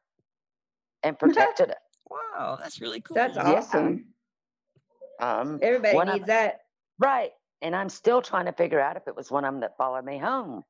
and 1.02 1.18
protected 1.24 1.70
it 1.70 1.78
wow 2.10 2.56
that's 2.60 2.80
really 2.80 3.00
cool 3.00 3.14
That's 3.14 3.36
Yeah. 3.36 3.42
awesome. 3.52 4.06
um 5.20 5.58
Everybody 5.62 5.94
one 5.96 6.08
of- 6.08 6.14
needs 6.16 6.26
that. 6.26 6.60
right 6.98 7.30
and 7.62 7.74
i'm 7.76 7.88
still 7.88 8.20
trying 8.22 8.46
to 8.46 8.52
figure 8.52 8.80
out 8.80 8.96
if 8.96 9.06
it 9.06 9.16
was 9.16 9.30
one 9.30 9.44
of 9.44 9.52
them 9.52 9.60
that 9.60 9.76
followed 9.76 10.04
me 10.04 10.18
home 10.18 10.62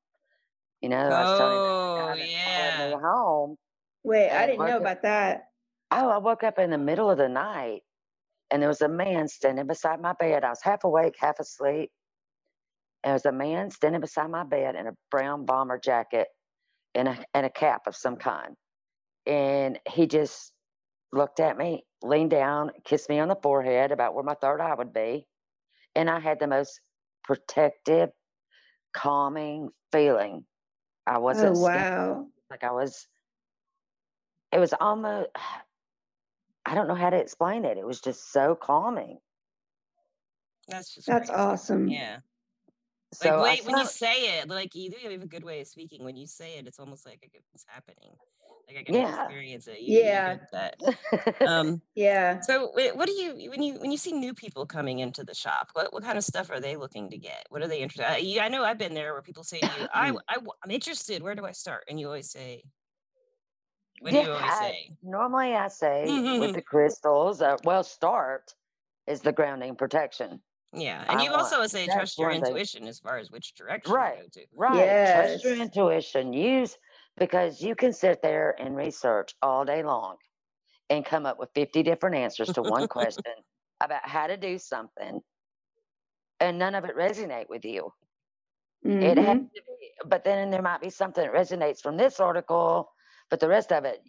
you 0.80 0.88
know 0.88 0.96
i 0.98 1.22
was 1.22 1.38
telling 1.38 1.54
you 1.54 1.60
oh 1.62 1.94
about 1.96 2.16
the 2.16 2.20
guy 2.22 2.24
that 2.24 2.30
yeah 2.30 2.76
followed 2.78 2.96
me 2.96 3.02
home 3.02 3.56
Wait, 4.04 4.30
I 4.30 4.46
didn't 4.46 4.58
know 4.58 4.64
work 4.64 4.74
it- 4.74 4.80
about 4.80 5.02
that. 5.02 5.44
Oh, 5.92 6.08
I 6.08 6.18
woke 6.18 6.42
up 6.42 6.58
in 6.58 6.70
the 6.70 6.78
middle 6.78 7.08
of 7.08 7.18
the 7.18 7.28
night 7.28 7.82
and 8.50 8.60
there 8.60 8.68
was 8.68 8.80
a 8.80 8.88
man 8.88 9.28
standing 9.28 9.68
beside 9.68 10.00
my 10.00 10.12
bed. 10.14 10.42
I 10.42 10.48
was 10.48 10.60
half 10.60 10.82
awake, 10.82 11.14
half 11.20 11.38
asleep. 11.38 11.92
And 13.02 13.10
there 13.10 13.14
was 13.14 13.26
a 13.26 13.32
man 13.32 13.70
standing 13.70 14.00
beside 14.00 14.30
my 14.30 14.44
bed 14.44 14.76
in 14.76 14.86
a 14.86 14.92
brown 15.10 15.44
bomber 15.44 15.78
jacket 15.78 16.28
and 16.94 17.08
a, 17.08 17.24
and 17.34 17.46
a 17.46 17.50
cap 17.50 17.82
of 17.86 17.96
some 17.96 18.16
kind. 18.16 18.56
And 19.26 19.80
he 19.88 20.06
just 20.06 20.52
looked 21.12 21.40
at 21.40 21.56
me, 21.56 21.84
leaned 22.02 22.30
down, 22.30 22.72
kissed 22.84 23.08
me 23.08 23.18
on 23.18 23.28
the 23.28 23.36
forehead 23.42 23.92
about 23.92 24.14
where 24.14 24.24
my 24.24 24.34
third 24.34 24.60
eye 24.60 24.74
would 24.74 24.92
be. 24.92 25.26
And 25.94 26.10
I 26.10 26.20
had 26.20 26.40
the 26.40 26.46
most 26.46 26.80
protective, 27.24 28.10
calming 28.94 29.70
feeling. 29.92 30.46
I 31.06 31.18
Oh, 31.30 31.52
wasn't 31.52 31.56
scared. 31.56 31.86
wow. 31.86 32.30
Like 32.50 32.64
I 32.64 32.72
was, 32.72 33.08
it 34.52 34.58
was 34.58 34.74
almost, 34.74 35.30
I 36.64 36.74
don't 36.74 36.88
know 36.88 36.94
how 36.94 37.10
to 37.10 37.16
explain 37.18 37.64
it. 37.64 37.78
It 37.78 37.86
was 37.86 38.00
just 38.00 38.30
so 38.32 38.54
calming. 38.54 39.18
That's 40.68 40.94
just 40.94 41.06
That's 41.06 41.28
great. 41.28 41.30
awesome. 41.30 41.88
Yeah. 41.88 42.20
So 43.14 43.28
Like 43.28 43.38
I 43.38 43.42
wait, 43.42 43.66
when 43.66 43.78
you 43.78 43.86
say 43.86 44.38
it, 44.38 44.48
like 44.48 44.74
you 44.74 44.90
do 44.90 44.96
have 45.10 45.22
a 45.22 45.26
good 45.26 45.44
way 45.44 45.60
of 45.60 45.66
speaking. 45.66 46.04
When 46.04 46.16
you 46.16 46.26
say 46.26 46.56
it, 46.58 46.66
it's 46.66 46.78
almost 46.78 47.04
like 47.06 47.30
it's 47.52 47.64
happening. 47.66 48.16
Like 48.68 48.78
I 48.78 48.82
can 48.84 48.94
Yeah. 48.94 49.24
experience 49.24 49.66
it. 49.66 49.80
You, 49.80 50.00
Yeah. 50.00 50.38
That. 50.52 50.76
Um. 51.42 51.82
Yeah. 51.94 52.40
So 52.40 52.68
what 52.72 53.06
do 53.06 53.12
you 53.12 53.50
when 53.50 53.62
you 53.62 53.74
when 53.80 53.90
you 53.90 53.98
see 53.98 54.12
new 54.12 54.32
people 54.32 54.64
coming 54.64 55.00
into 55.00 55.24
the 55.24 55.34
shop? 55.34 55.70
What 55.74 55.92
what 55.92 56.02
kind 56.04 56.16
of 56.16 56.24
stuff 56.24 56.50
are 56.50 56.60
they 56.60 56.76
looking 56.76 57.10
to 57.10 57.18
get? 57.18 57.46
What 57.50 57.62
are 57.62 57.68
they 57.68 57.80
interested? 57.80 58.10
I, 58.10 58.16
yeah, 58.18 58.44
I 58.44 58.48
know 58.48 58.64
I've 58.64 58.78
been 58.78 58.94
there 58.94 59.12
where 59.12 59.22
people 59.22 59.44
say 59.44 59.60
to 59.60 59.66
you, 59.66 59.86
I. 59.92 60.10
I 60.28 60.36
I'm 60.64 60.70
interested. 60.70 61.22
Where 61.22 61.34
do 61.34 61.44
I 61.44 61.52
start? 61.52 61.84
And 61.88 61.98
you 62.00 62.06
always 62.06 62.30
say, 62.30 62.62
What 64.00 64.12
do 64.12 64.18
you 64.18 64.30
always 64.30 64.44
I- 64.50 64.60
say? 64.60 64.90
normally 65.02 65.54
I 65.54 65.68
say 65.68 66.38
with 66.38 66.54
the 66.54 66.62
crystals, 66.72 67.42
uh, 67.42 67.56
well, 67.64 67.82
start 67.82 68.54
is 69.06 69.20
the 69.20 69.32
grounding 69.32 69.74
protection. 69.74 70.40
Yeah, 70.74 71.04
and 71.08 71.20
I 71.20 71.24
you 71.24 71.30
want- 71.30 71.42
also 71.42 71.66
say 71.66 71.86
that's 71.86 71.96
trust 71.96 72.18
your 72.18 72.30
one 72.30 72.40
thing. 72.40 72.50
intuition 72.52 72.86
as 72.88 72.98
far 72.98 73.18
as 73.18 73.30
which 73.30 73.54
direction 73.54 73.92
Right. 73.92 74.32
to 74.32 74.40
go 74.40 74.44
to. 74.44 74.46
Right. 74.54 75.12
Trust 75.14 75.44
your 75.44 75.56
intuition. 75.56 76.32
Use 76.32 76.76
because 77.18 77.60
you 77.60 77.74
can 77.74 77.92
sit 77.92 78.22
there 78.22 78.54
and 78.58 78.74
research 78.74 79.34
all 79.42 79.64
day 79.64 79.82
long 79.82 80.16
and 80.88 81.04
come 81.04 81.26
up 81.26 81.38
with 81.38 81.50
50 81.54 81.82
different 81.82 82.16
answers 82.16 82.48
to 82.54 82.62
one 82.62 82.88
question 82.88 83.34
about 83.80 84.08
how 84.08 84.26
to 84.26 84.36
do 84.36 84.58
something 84.58 85.20
and 86.40 86.58
none 86.58 86.74
of 86.74 86.84
it 86.84 86.96
resonate 86.96 87.48
with 87.48 87.64
you. 87.64 87.92
It 88.84 89.16
has 89.18 89.36
Mhm. 89.38 89.52
to 89.54 89.62
be, 89.62 89.92
but 90.06 90.24
then 90.24 90.50
there 90.50 90.62
might 90.62 90.80
be 90.80 90.90
something 90.90 91.22
that 91.22 91.32
resonates 91.32 91.80
from 91.80 91.96
this 91.96 92.18
article, 92.18 92.92
but 93.30 93.38
the 93.40 93.48
rest 93.48 93.72
of 93.72 93.84
it 93.84 94.02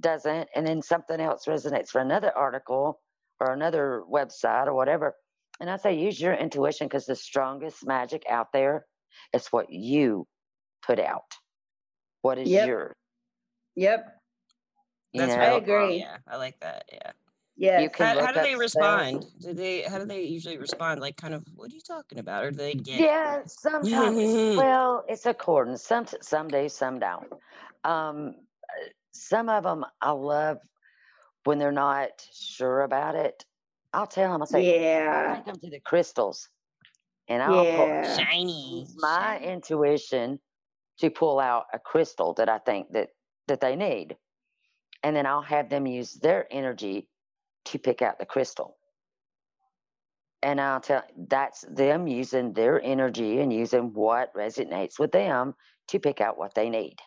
doesn't. 0.00 0.48
And 0.54 0.66
then 0.66 0.82
something 0.82 1.20
else 1.20 1.46
resonates 1.46 1.88
for 1.88 2.00
another 2.00 2.36
article 2.36 3.00
or 3.38 3.52
another 3.52 4.02
website 4.10 4.66
or 4.66 4.74
whatever. 4.74 5.16
And 5.60 5.70
I 5.70 5.76
say 5.76 5.98
use 5.98 6.20
your 6.20 6.34
intuition 6.34 6.86
because 6.86 7.06
the 7.06 7.14
strongest 7.14 7.86
magic 7.86 8.24
out 8.28 8.48
there 8.52 8.86
is 9.34 9.46
what 9.48 9.70
you 9.70 10.26
put 10.84 10.98
out. 10.98 11.24
What 12.22 12.38
is 12.38 12.48
Yep. 12.50 12.66
yours? 12.66 12.94
Yep. 13.76 14.20
You 15.12 15.20
That's 15.20 15.36
know, 15.36 15.40
really 15.40 15.56
I 15.56 15.60
cool. 15.60 15.74
agree. 15.74 15.98
Yeah, 15.98 16.16
I 16.26 16.36
like 16.36 16.60
that. 16.60 16.84
Yeah. 16.92 17.12
Yeah. 17.56 17.88
How, 17.98 18.26
how 18.26 18.32
do 18.32 18.40
they 18.40 18.54
spells. 18.54 18.60
respond? 18.60 19.26
Do 19.40 19.52
they 19.52 19.82
how 19.82 19.98
do 19.98 20.06
they 20.06 20.22
usually 20.22 20.56
respond? 20.56 21.00
Like 21.00 21.16
kind 21.16 21.34
of 21.34 21.44
what 21.54 21.70
are 21.70 21.74
you 21.74 21.80
talking 21.86 22.18
about? 22.18 22.44
Or 22.44 22.50
do 22.50 22.56
they 22.56 22.74
get 22.74 23.00
it? 23.00 23.02
Yeah, 23.02 23.40
sometimes. 23.46 24.16
well, 24.56 25.04
it's 25.08 25.26
according. 25.26 25.76
Some 25.76 26.06
some 26.22 26.48
days, 26.48 26.72
some 26.72 26.98
don't. 26.98 27.26
Um, 27.84 28.34
uh, 28.64 28.88
some 29.12 29.48
of 29.48 29.64
them 29.64 29.84
I 30.00 30.12
love 30.12 30.58
when 31.44 31.58
they're 31.58 31.72
not 31.72 32.10
sure 32.32 32.82
about 32.82 33.14
it. 33.14 33.44
I'll 33.92 34.06
tell 34.06 34.32
them. 34.32 34.42
I 34.42 34.44
say, 34.46 34.64
Yeah. 34.64 35.34
take 35.34 35.44
them 35.44 35.58
to 35.60 35.70
the 35.70 35.80
crystals, 35.80 36.48
and 37.28 37.42
I'll 37.42 37.66
pull, 37.66 37.98
shiny. 38.02 38.86
my 38.96 39.38
shiny. 39.38 39.46
intuition 39.46 40.40
to 40.98 41.10
pull 41.10 41.40
out 41.40 41.66
a 41.72 41.78
crystal 41.78 42.34
that 42.34 42.48
I 42.48 42.58
think 42.58 42.92
that 42.92 43.10
that 43.48 43.60
they 43.60 43.76
need, 43.76 44.16
and 45.02 45.16
then 45.16 45.26
I'll 45.26 45.42
have 45.42 45.70
them 45.70 45.86
use 45.86 46.14
their 46.14 46.46
energy 46.52 47.08
to 47.66 47.78
pick 47.78 48.02
out 48.02 48.18
the 48.18 48.26
crystal. 48.26 48.78
And 50.42 50.60
I'll 50.60 50.80
tell 50.80 51.02
that's 51.16 51.62
them 51.68 52.06
using 52.06 52.54
their 52.54 52.80
energy 52.82 53.40
and 53.40 53.52
using 53.52 53.92
what 53.92 54.32
resonates 54.34 54.98
with 54.98 55.12
them 55.12 55.54
to 55.88 55.98
pick 56.00 56.20
out 56.20 56.38
what 56.38 56.54
they 56.54 56.70
need. 56.70 56.98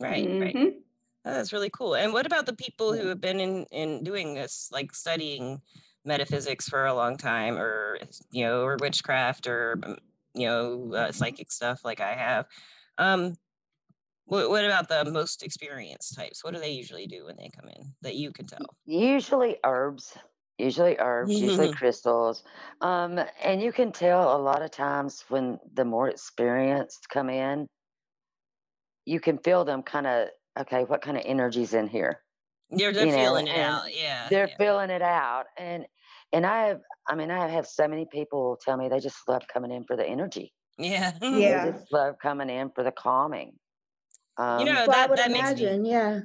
Right, 0.00 0.36
right. 0.40 0.54
Mhm. 0.54 0.82
Oh, 1.24 1.32
that's 1.34 1.52
really 1.52 1.70
cool. 1.70 1.94
And 1.96 2.12
what 2.12 2.26
about 2.26 2.46
the 2.46 2.54
people 2.54 2.94
who 2.94 3.06
have 3.08 3.20
been 3.20 3.40
in 3.40 3.66
in 3.66 4.04
doing 4.04 4.34
this, 4.34 4.70
like 4.72 4.94
studying 4.94 5.60
metaphysics 6.04 6.68
for 6.68 6.86
a 6.86 6.94
long 6.94 7.16
time, 7.16 7.56
or 7.56 7.98
you 8.30 8.44
know, 8.44 8.62
or 8.62 8.76
witchcraft, 8.80 9.46
or 9.46 9.78
um, 9.82 9.96
you 10.34 10.46
know, 10.46 10.92
uh, 10.94 11.12
psychic 11.12 11.50
stuff 11.50 11.84
like 11.84 12.00
I 12.00 12.14
have? 12.14 12.46
Um, 12.98 13.36
what, 14.28 14.50
what 14.50 14.64
about 14.64 14.88
the 14.88 15.10
most 15.10 15.42
experienced 15.42 16.14
types? 16.14 16.44
What 16.44 16.54
do 16.54 16.60
they 16.60 16.70
usually 16.70 17.06
do 17.06 17.24
when 17.24 17.36
they 17.36 17.48
come 17.48 17.68
in 17.68 17.94
that 18.02 18.14
you 18.14 18.30
can 18.30 18.46
tell? 18.46 18.58
Usually 18.84 19.56
herbs, 19.64 20.16
usually 20.58 20.96
herbs, 20.98 21.40
usually 21.40 21.72
crystals. 21.74 22.44
Um, 22.82 23.18
and 23.42 23.62
you 23.62 23.72
can 23.72 23.90
tell 23.90 24.36
a 24.36 24.40
lot 24.40 24.62
of 24.62 24.70
times 24.70 25.24
when 25.28 25.58
the 25.72 25.84
more 25.84 26.08
experienced 26.08 27.08
come 27.08 27.30
in, 27.30 27.66
you 29.06 29.18
can 29.18 29.38
feel 29.38 29.64
them 29.64 29.82
kind 29.82 30.06
of, 30.06 30.28
okay, 30.60 30.84
what 30.84 31.00
kind 31.00 31.16
of 31.16 31.22
energy's 31.24 31.72
in 31.72 31.88
here? 31.88 32.20
They're, 32.70 32.92
they're 32.92 33.06
You 33.06 33.12
know, 33.12 33.18
feeling 33.18 33.46
it 33.48 33.58
out. 33.58 33.94
Yeah. 33.94 34.26
They're 34.28 34.48
yeah. 34.48 34.56
feeling 34.56 34.90
it 34.90 35.02
out. 35.02 35.44
And 35.56 35.86
and 36.32 36.44
I 36.44 36.68
have 36.68 36.80
I 37.08 37.14
mean, 37.14 37.30
I 37.30 37.48
have 37.48 37.66
so 37.66 37.88
many 37.88 38.06
people 38.10 38.58
tell 38.64 38.76
me 38.76 38.88
they 38.88 39.00
just 39.00 39.16
love 39.28 39.42
coming 39.52 39.70
in 39.70 39.84
for 39.84 39.96
the 39.96 40.06
energy. 40.06 40.52
Yeah. 40.78 41.12
Yeah. 41.22 41.64
They 41.66 41.72
just 41.72 41.92
love 41.92 42.16
coming 42.22 42.50
in 42.50 42.70
for 42.74 42.84
the 42.84 42.92
calming. 42.92 43.54
Um, 44.36 44.60
you 44.60 44.66
know, 44.66 44.84
Well, 44.86 44.90
I 44.90 44.94
that- 44.94 45.10
would 45.10 45.18
that 45.18 45.30
makes 45.30 45.54
me- 45.60 45.90
Yeah. 45.90 46.20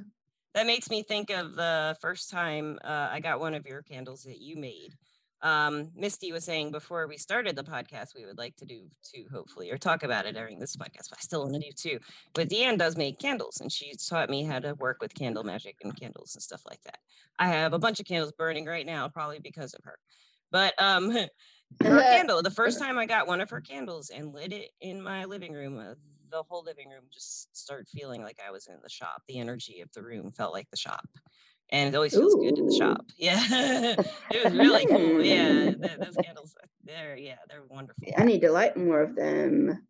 That 0.54 0.66
makes 0.66 0.88
me 0.88 1.02
think 1.02 1.30
of 1.30 1.56
the 1.56 1.96
first 2.00 2.30
time 2.30 2.78
uh, 2.84 3.08
I 3.10 3.18
got 3.18 3.40
one 3.40 3.54
of 3.54 3.66
your 3.66 3.82
candles 3.82 4.22
that 4.22 4.38
you 4.40 4.56
made. 4.56 4.94
Um, 5.42 5.90
Misty 5.94 6.32
was 6.32 6.44
saying 6.44 6.70
before 6.70 7.06
we 7.06 7.18
started 7.18 7.54
the 7.54 7.62
podcast, 7.62 8.14
we 8.14 8.24
would 8.24 8.38
like 8.38 8.56
to 8.56 8.64
do 8.64 8.82
two, 9.02 9.26
hopefully, 9.32 9.70
or 9.70 9.76
talk 9.76 10.02
about 10.02 10.24
it 10.26 10.34
during 10.34 10.58
this 10.58 10.76
podcast, 10.76 11.10
but 11.10 11.18
I 11.18 11.20
still 11.20 11.42
want 11.42 11.54
to 11.54 11.60
do 11.60 11.72
two. 11.76 11.98
But 12.32 12.48
Deanne 12.48 12.78
does 12.78 12.96
make 12.96 13.18
candles, 13.18 13.60
and 13.60 13.70
she 13.70 13.92
taught 14.08 14.30
me 14.30 14.44
how 14.44 14.58
to 14.58 14.74
work 14.74 14.98
with 15.00 15.14
candle 15.14 15.44
magic 15.44 15.76
and 15.82 15.98
candles 15.98 16.34
and 16.34 16.42
stuff 16.42 16.62
like 16.66 16.82
that. 16.84 16.98
I 17.38 17.48
have 17.48 17.74
a 17.74 17.78
bunch 17.78 18.00
of 18.00 18.06
candles 18.06 18.32
burning 18.32 18.64
right 18.64 18.86
now, 18.86 19.08
probably 19.08 19.38
because 19.38 19.74
of 19.74 19.84
her. 19.84 19.98
But 20.50 20.80
um, 20.80 21.10
her 21.10 21.28
candle, 21.80 22.42
the 22.42 22.50
first 22.50 22.78
time 22.78 22.98
I 22.98 23.06
got 23.06 23.26
one 23.26 23.40
of 23.40 23.50
her 23.50 23.60
candles 23.60 24.10
and 24.10 24.32
lit 24.32 24.52
it 24.52 24.70
in 24.80 25.02
my 25.02 25.24
living 25.24 25.52
room, 25.52 25.78
uh, 25.78 25.94
the 26.30 26.42
whole 26.48 26.64
living 26.64 26.88
room 26.88 27.04
just 27.12 27.56
started 27.56 27.86
feeling 27.88 28.22
like 28.22 28.38
I 28.46 28.50
was 28.50 28.66
in 28.66 28.76
the 28.82 28.88
shop. 28.88 29.22
The 29.28 29.38
energy 29.38 29.80
of 29.80 29.92
the 29.92 30.02
room 30.02 30.32
felt 30.32 30.52
like 30.52 30.70
the 30.70 30.76
shop. 30.76 31.06
And 31.74 31.92
it 31.92 31.96
always 31.96 32.14
feels 32.14 32.36
good 32.36 32.56
in 32.56 32.66
the 32.66 32.76
shop. 32.76 33.04
Yeah. 33.18 33.96
it 34.30 34.44
was 34.44 34.52
really 34.54 34.86
cool. 34.90 35.20
Yeah. 35.24 35.72
Those 35.98 36.16
candles, 36.22 36.54
uh, 36.62 36.66
they're, 36.84 37.16
yeah, 37.16 37.34
they're 37.48 37.64
wonderful. 37.68 38.04
I 38.16 38.22
need 38.24 38.42
to 38.42 38.52
light 38.52 38.76
more 38.76 39.02
of 39.02 39.16
them. 39.16 39.84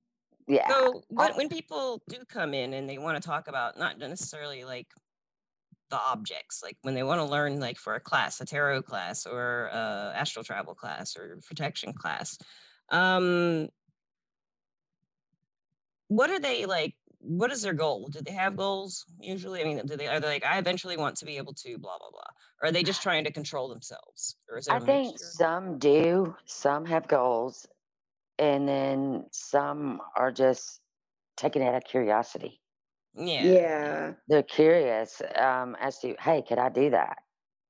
yeah. 0.48 0.66
So 0.66 1.02
when, 1.08 1.34
when 1.34 1.48
people 1.50 2.02
do 2.08 2.16
come 2.26 2.54
in 2.54 2.72
and 2.72 2.88
they 2.88 2.96
want 2.96 3.22
to 3.22 3.28
talk 3.28 3.48
about 3.48 3.78
not 3.78 3.98
necessarily 3.98 4.64
like 4.64 4.86
the 5.90 5.98
objects, 5.98 6.62
like 6.62 6.78
when 6.80 6.94
they 6.94 7.02
want 7.02 7.20
to 7.20 7.26
learn 7.26 7.60
like 7.60 7.76
for 7.76 7.94
a 7.96 8.00
class, 8.00 8.40
a 8.40 8.46
tarot 8.46 8.80
class 8.80 9.26
or 9.26 9.66
a 9.66 10.14
astral 10.16 10.42
travel 10.42 10.74
class 10.74 11.18
or 11.18 11.38
protection 11.46 11.92
class, 11.92 12.38
um, 12.88 13.68
what 16.08 16.30
are 16.30 16.40
they 16.40 16.64
like? 16.64 16.94
What 17.26 17.50
is 17.50 17.62
their 17.62 17.72
goal? 17.72 18.08
Do 18.12 18.20
they 18.20 18.32
have 18.32 18.56
goals 18.56 19.06
usually? 19.18 19.62
I 19.62 19.64
mean, 19.64 19.80
do 19.86 19.96
they 19.96 20.06
are 20.06 20.20
they 20.20 20.28
like 20.28 20.44
I 20.44 20.58
eventually 20.58 20.96
want 20.96 21.16
to 21.16 21.24
be 21.24 21.38
able 21.38 21.54
to 21.54 21.78
blah 21.78 21.98
blah 21.98 22.10
blah? 22.10 22.20
Or 22.60 22.68
are 22.68 22.72
they 22.72 22.82
just 22.82 23.02
trying 23.02 23.24
to 23.24 23.32
control 23.32 23.68
themselves? 23.68 24.36
Or 24.50 24.58
is 24.58 24.66
there 24.66 24.74
I 24.74 24.78
a 24.78 24.80
think 24.82 25.12
mixture? 25.12 25.26
some 25.32 25.78
do, 25.78 26.36
some 26.44 26.84
have 26.84 27.08
goals, 27.08 27.66
and 28.38 28.68
then 28.68 29.24
some 29.30 30.00
are 30.16 30.30
just 30.30 30.80
taking 31.36 31.62
it 31.62 31.66
out 31.66 31.76
of 31.76 31.84
curiosity. 31.84 32.60
Yeah. 33.14 33.44
Yeah. 33.44 34.12
They're 34.28 34.42
curious 34.42 35.22
um, 35.36 35.76
as 35.80 35.98
to, 36.00 36.14
hey, 36.20 36.42
could 36.46 36.58
I 36.58 36.68
do 36.68 36.90
that? 36.90 37.18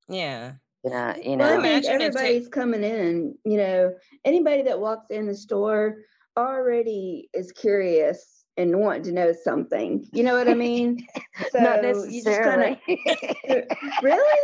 Yeah. 0.08 0.54
Can 0.84 0.92
I, 0.92 1.16
you 1.20 1.36
Well, 1.36 1.60
I 1.60 1.62
think 1.62 1.84
Imagine 1.84 1.90
if 1.92 1.98
ta- 1.98 2.20
everybody's 2.20 2.48
coming 2.48 2.82
in, 2.82 3.38
you 3.44 3.56
know, 3.56 3.94
anybody 4.24 4.62
that 4.62 4.80
walks 4.80 5.06
in 5.10 5.26
the 5.26 5.34
store 5.34 5.98
already 6.36 7.28
is 7.32 7.52
curious 7.52 8.33
and 8.56 8.78
want 8.78 9.04
to 9.04 9.12
know 9.12 9.32
something. 9.32 10.06
You 10.12 10.22
know 10.22 10.34
what 10.36 10.48
I 10.48 10.54
mean? 10.54 11.06
So 11.50 11.58
not 11.58 11.82
you 11.82 12.22
just 12.22 12.40
kind 12.42 12.78
necessarily. 12.86 13.00
of 13.48 13.64
really? 14.02 14.40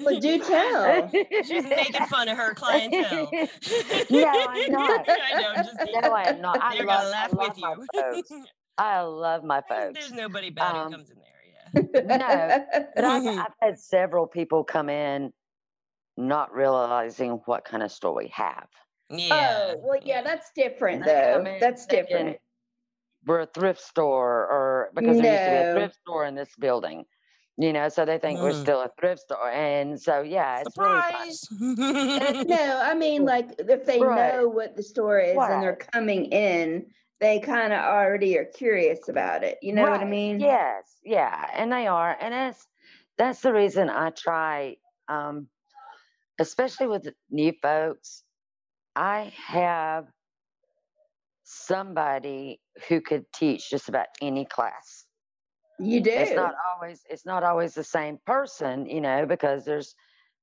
Well, 0.00 0.18
do 0.18 0.38
tell. 0.42 1.10
She's 1.44 1.64
making 1.64 2.06
fun 2.06 2.28
of 2.28 2.36
her 2.38 2.54
clientele. 2.54 3.30
No, 4.10 4.26
I'm 4.26 4.72
not. 4.72 5.06
I 5.08 5.40
know, 5.40 5.48
I'm 5.50 5.64
just 5.64 5.78
teasing. 5.80 6.00
No, 6.00 6.12
I 6.12 6.22
am 6.24 6.40
not. 6.40 6.62
I 6.62 6.74
They're 6.76 6.86
gonna 6.86 7.08
laugh 7.10 7.32
with 7.34 7.58
my 7.58 7.74
you. 7.74 7.86
folks. 8.00 8.32
I 8.78 9.00
love 9.02 9.44
my 9.44 9.60
folks. 9.68 9.98
There's 10.00 10.12
nobody 10.12 10.50
bad 10.50 10.74
Um, 10.74 10.86
who 10.86 10.96
comes 10.96 11.10
in 11.10 11.16
there. 11.16 12.02
Yeah. 12.06 12.16
No, 12.16 12.86
But 12.94 13.04
I've, 13.04 13.26
I've 13.26 13.54
had 13.60 13.78
several 13.78 14.26
people 14.26 14.64
come 14.64 14.88
in 14.88 15.32
not 16.16 16.54
realizing 16.54 17.40
what 17.46 17.64
kind 17.64 17.82
of 17.82 17.92
store 17.92 18.14
we 18.16 18.28
have. 18.34 18.68
Yeah. 19.10 19.74
oh, 19.74 19.80
well, 19.82 20.00
yeah, 20.04 20.22
that's 20.22 20.50
different 20.54 21.04
They 21.04 21.12
come 21.12 21.44
though. 21.44 21.56
That's 21.60 21.86
thinking 21.86 22.06
different. 22.06 22.38
We're 23.26 23.40
a 23.40 23.46
thrift 23.46 23.80
store, 23.80 24.46
or 24.46 24.90
because 24.94 25.18
there 25.18 25.30
used 25.30 25.44
to 25.44 25.50
be 25.50 25.56
a 25.56 25.64
thrift 25.64 25.96
store 26.02 26.24
in 26.26 26.34
this 26.34 26.54
building. 26.58 27.04
You 27.56 27.72
know, 27.72 27.88
so 27.88 28.04
they 28.04 28.18
think 28.18 28.40
we're 28.42 28.52
Mm. 28.52 28.62
still 28.62 28.80
a 28.80 28.90
thrift 28.98 29.22
store, 29.22 29.50
and 29.50 30.00
so 30.00 30.22
yeah, 30.22 30.60
it's 30.60 30.76
really 30.76 31.00
fun. 31.02 31.30
Surprise! 31.30 31.48
no, 32.48 32.80
I 32.82 32.94
mean, 32.94 33.24
like 33.24 33.54
if 33.58 33.84
they 33.86 34.00
Right. 34.00 34.34
know 34.34 34.48
what 34.48 34.76
the 34.76 34.82
store 34.82 35.20
is 35.20 35.36
and 35.36 35.62
they're 35.62 35.76
coming 35.76 36.26
in, 36.26 36.86
they 37.20 37.38
kind 37.40 37.72
of 37.72 37.78
already 37.78 38.36
are 38.38 38.44
curious 38.44 39.08
about 39.08 39.44
it. 39.44 39.58
You 39.62 39.72
know 39.72 39.88
what 39.88 40.00
I 40.00 40.04
mean? 40.04 40.40
Yes, 40.40 40.98
yeah, 41.04 41.48
and 41.54 41.72
they 41.72 41.86
are, 41.86 42.16
and 42.20 42.34
that's 42.34 42.66
that's 43.16 43.40
the 43.40 43.52
reason 43.52 43.88
I 43.88 44.10
try, 44.10 44.76
um, 45.08 45.48
especially 46.40 46.88
with 46.88 47.08
new 47.30 47.52
folks. 47.62 48.23
I 48.96 49.32
have 49.36 50.08
somebody 51.44 52.60
who 52.88 53.00
could 53.00 53.26
teach 53.32 53.70
just 53.70 53.88
about 53.88 54.06
any 54.22 54.44
class. 54.46 55.06
You 55.80 56.00
do. 56.00 56.10
It's 56.10 56.34
not 56.36 56.54
always 56.74 57.02
it's 57.10 57.26
not 57.26 57.42
always 57.44 57.74
the 57.74 57.84
same 57.84 58.18
person, 58.26 58.86
you 58.86 59.00
know, 59.00 59.26
because 59.26 59.64
there's 59.64 59.94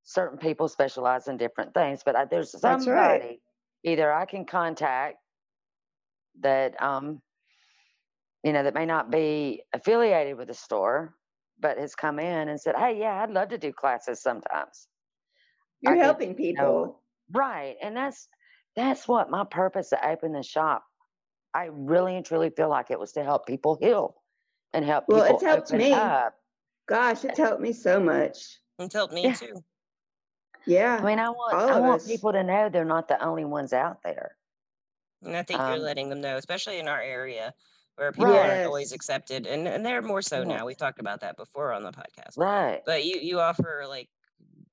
certain 0.03 0.37
people 0.37 0.67
specialize 0.67 1.27
in 1.27 1.37
different 1.37 1.73
things. 1.73 2.01
But 2.05 2.15
I, 2.15 2.25
there's 2.25 2.59
somebody 2.59 2.87
right. 2.91 3.39
either 3.83 4.11
I 4.13 4.25
can 4.25 4.45
contact 4.45 5.17
that 6.41 6.81
um 6.81 7.21
you 8.43 8.53
know 8.53 8.63
that 8.63 8.73
may 8.73 8.85
not 8.85 9.11
be 9.11 9.63
affiliated 9.73 10.37
with 10.37 10.47
the 10.49 10.53
store, 10.53 11.15
but 11.59 11.77
has 11.77 11.95
come 11.95 12.19
in 12.19 12.49
and 12.49 12.59
said, 12.59 12.75
"Hey, 12.77 12.99
yeah, 12.99 13.21
I'd 13.23 13.31
love 13.31 13.49
to 13.49 13.57
do 13.57 13.73
classes 13.73 14.21
sometimes." 14.21 14.87
You're 15.81 15.93
I 15.93 15.97
could, 15.97 16.05
helping 16.05 16.35
you 16.41 16.53
know, 16.53 16.89
people. 16.89 17.03
right, 17.33 17.77
and 17.81 17.95
that's 17.95 18.27
that's 18.75 19.07
what 19.07 19.29
my 19.29 19.43
purpose 19.43 19.89
to 19.89 20.07
open 20.09 20.31
the 20.33 20.43
shop. 20.43 20.85
I 21.53 21.65
really 21.65 22.15
and 22.15 22.25
truly 22.25 22.49
feel 22.49 22.69
like 22.69 22.91
it 22.91 22.99
was 22.99 23.11
to 23.13 23.23
help 23.23 23.45
people 23.45 23.75
heal 23.81 24.21
and 24.73 24.85
help 24.85 25.07
Well, 25.07 25.23
people 25.23 25.35
it's 25.35 25.43
helped 25.43 25.67
open 25.67 25.77
me. 25.79 25.93
up. 25.93 26.35
Gosh, 26.87 27.25
it's 27.25 27.37
helped 27.37 27.61
me 27.61 27.73
so 27.73 27.99
much. 27.99 28.59
it's 28.79 28.93
helped 28.93 29.13
me 29.13 29.23
Yeah. 29.25 29.33
too. 29.33 29.53
I 29.55 30.65
Yeah, 30.65 31.01
mean, 31.03 31.19
I 31.19 31.29
want 31.29 31.53
all 31.53 31.69
I 31.69 31.79
want 31.79 32.01
us. 32.01 32.07
people 32.07 32.31
to 32.33 32.43
know 32.43 32.69
they're 32.69 32.85
not 32.85 33.07
the 33.07 33.21
only 33.23 33.45
ones 33.45 33.73
out 33.73 34.03
there. 34.03 34.37
And 35.23 35.35
I 35.35 35.43
think 35.43 35.59
you're 35.59 35.77
Um, 35.77 35.81
letting 35.81 36.09
them 36.09 36.21
know, 36.21 36.37
especially 36.37 36.79
in 36.79 36.87
our 36.87 37.01
area 37.01 37.53
where 37.95 38.11
people 38.11 38.33
aren't 38.33 38.65
always 38.65 38.91
accepted, 38.91 39.45
and 39.47 39.67
and 39.67 39.85
they're 39.85 40.01
more 40.01 40.21
so 40.21 40.43
now. 40.43 40.65
We've 40.65 40.77
talked 40.77 40.99
about 40.99 41.21
that 41.21 41.37
before 41.37 41.73
on 41.73 41.83
the 41.83 41.91
podcast. 41.91 42.37
Right. 42.37 42.81
But 42.85 43.05
you 43.05 43.19
you 43.19 43.39
offer 43.39 43.85
like 43.87 44.09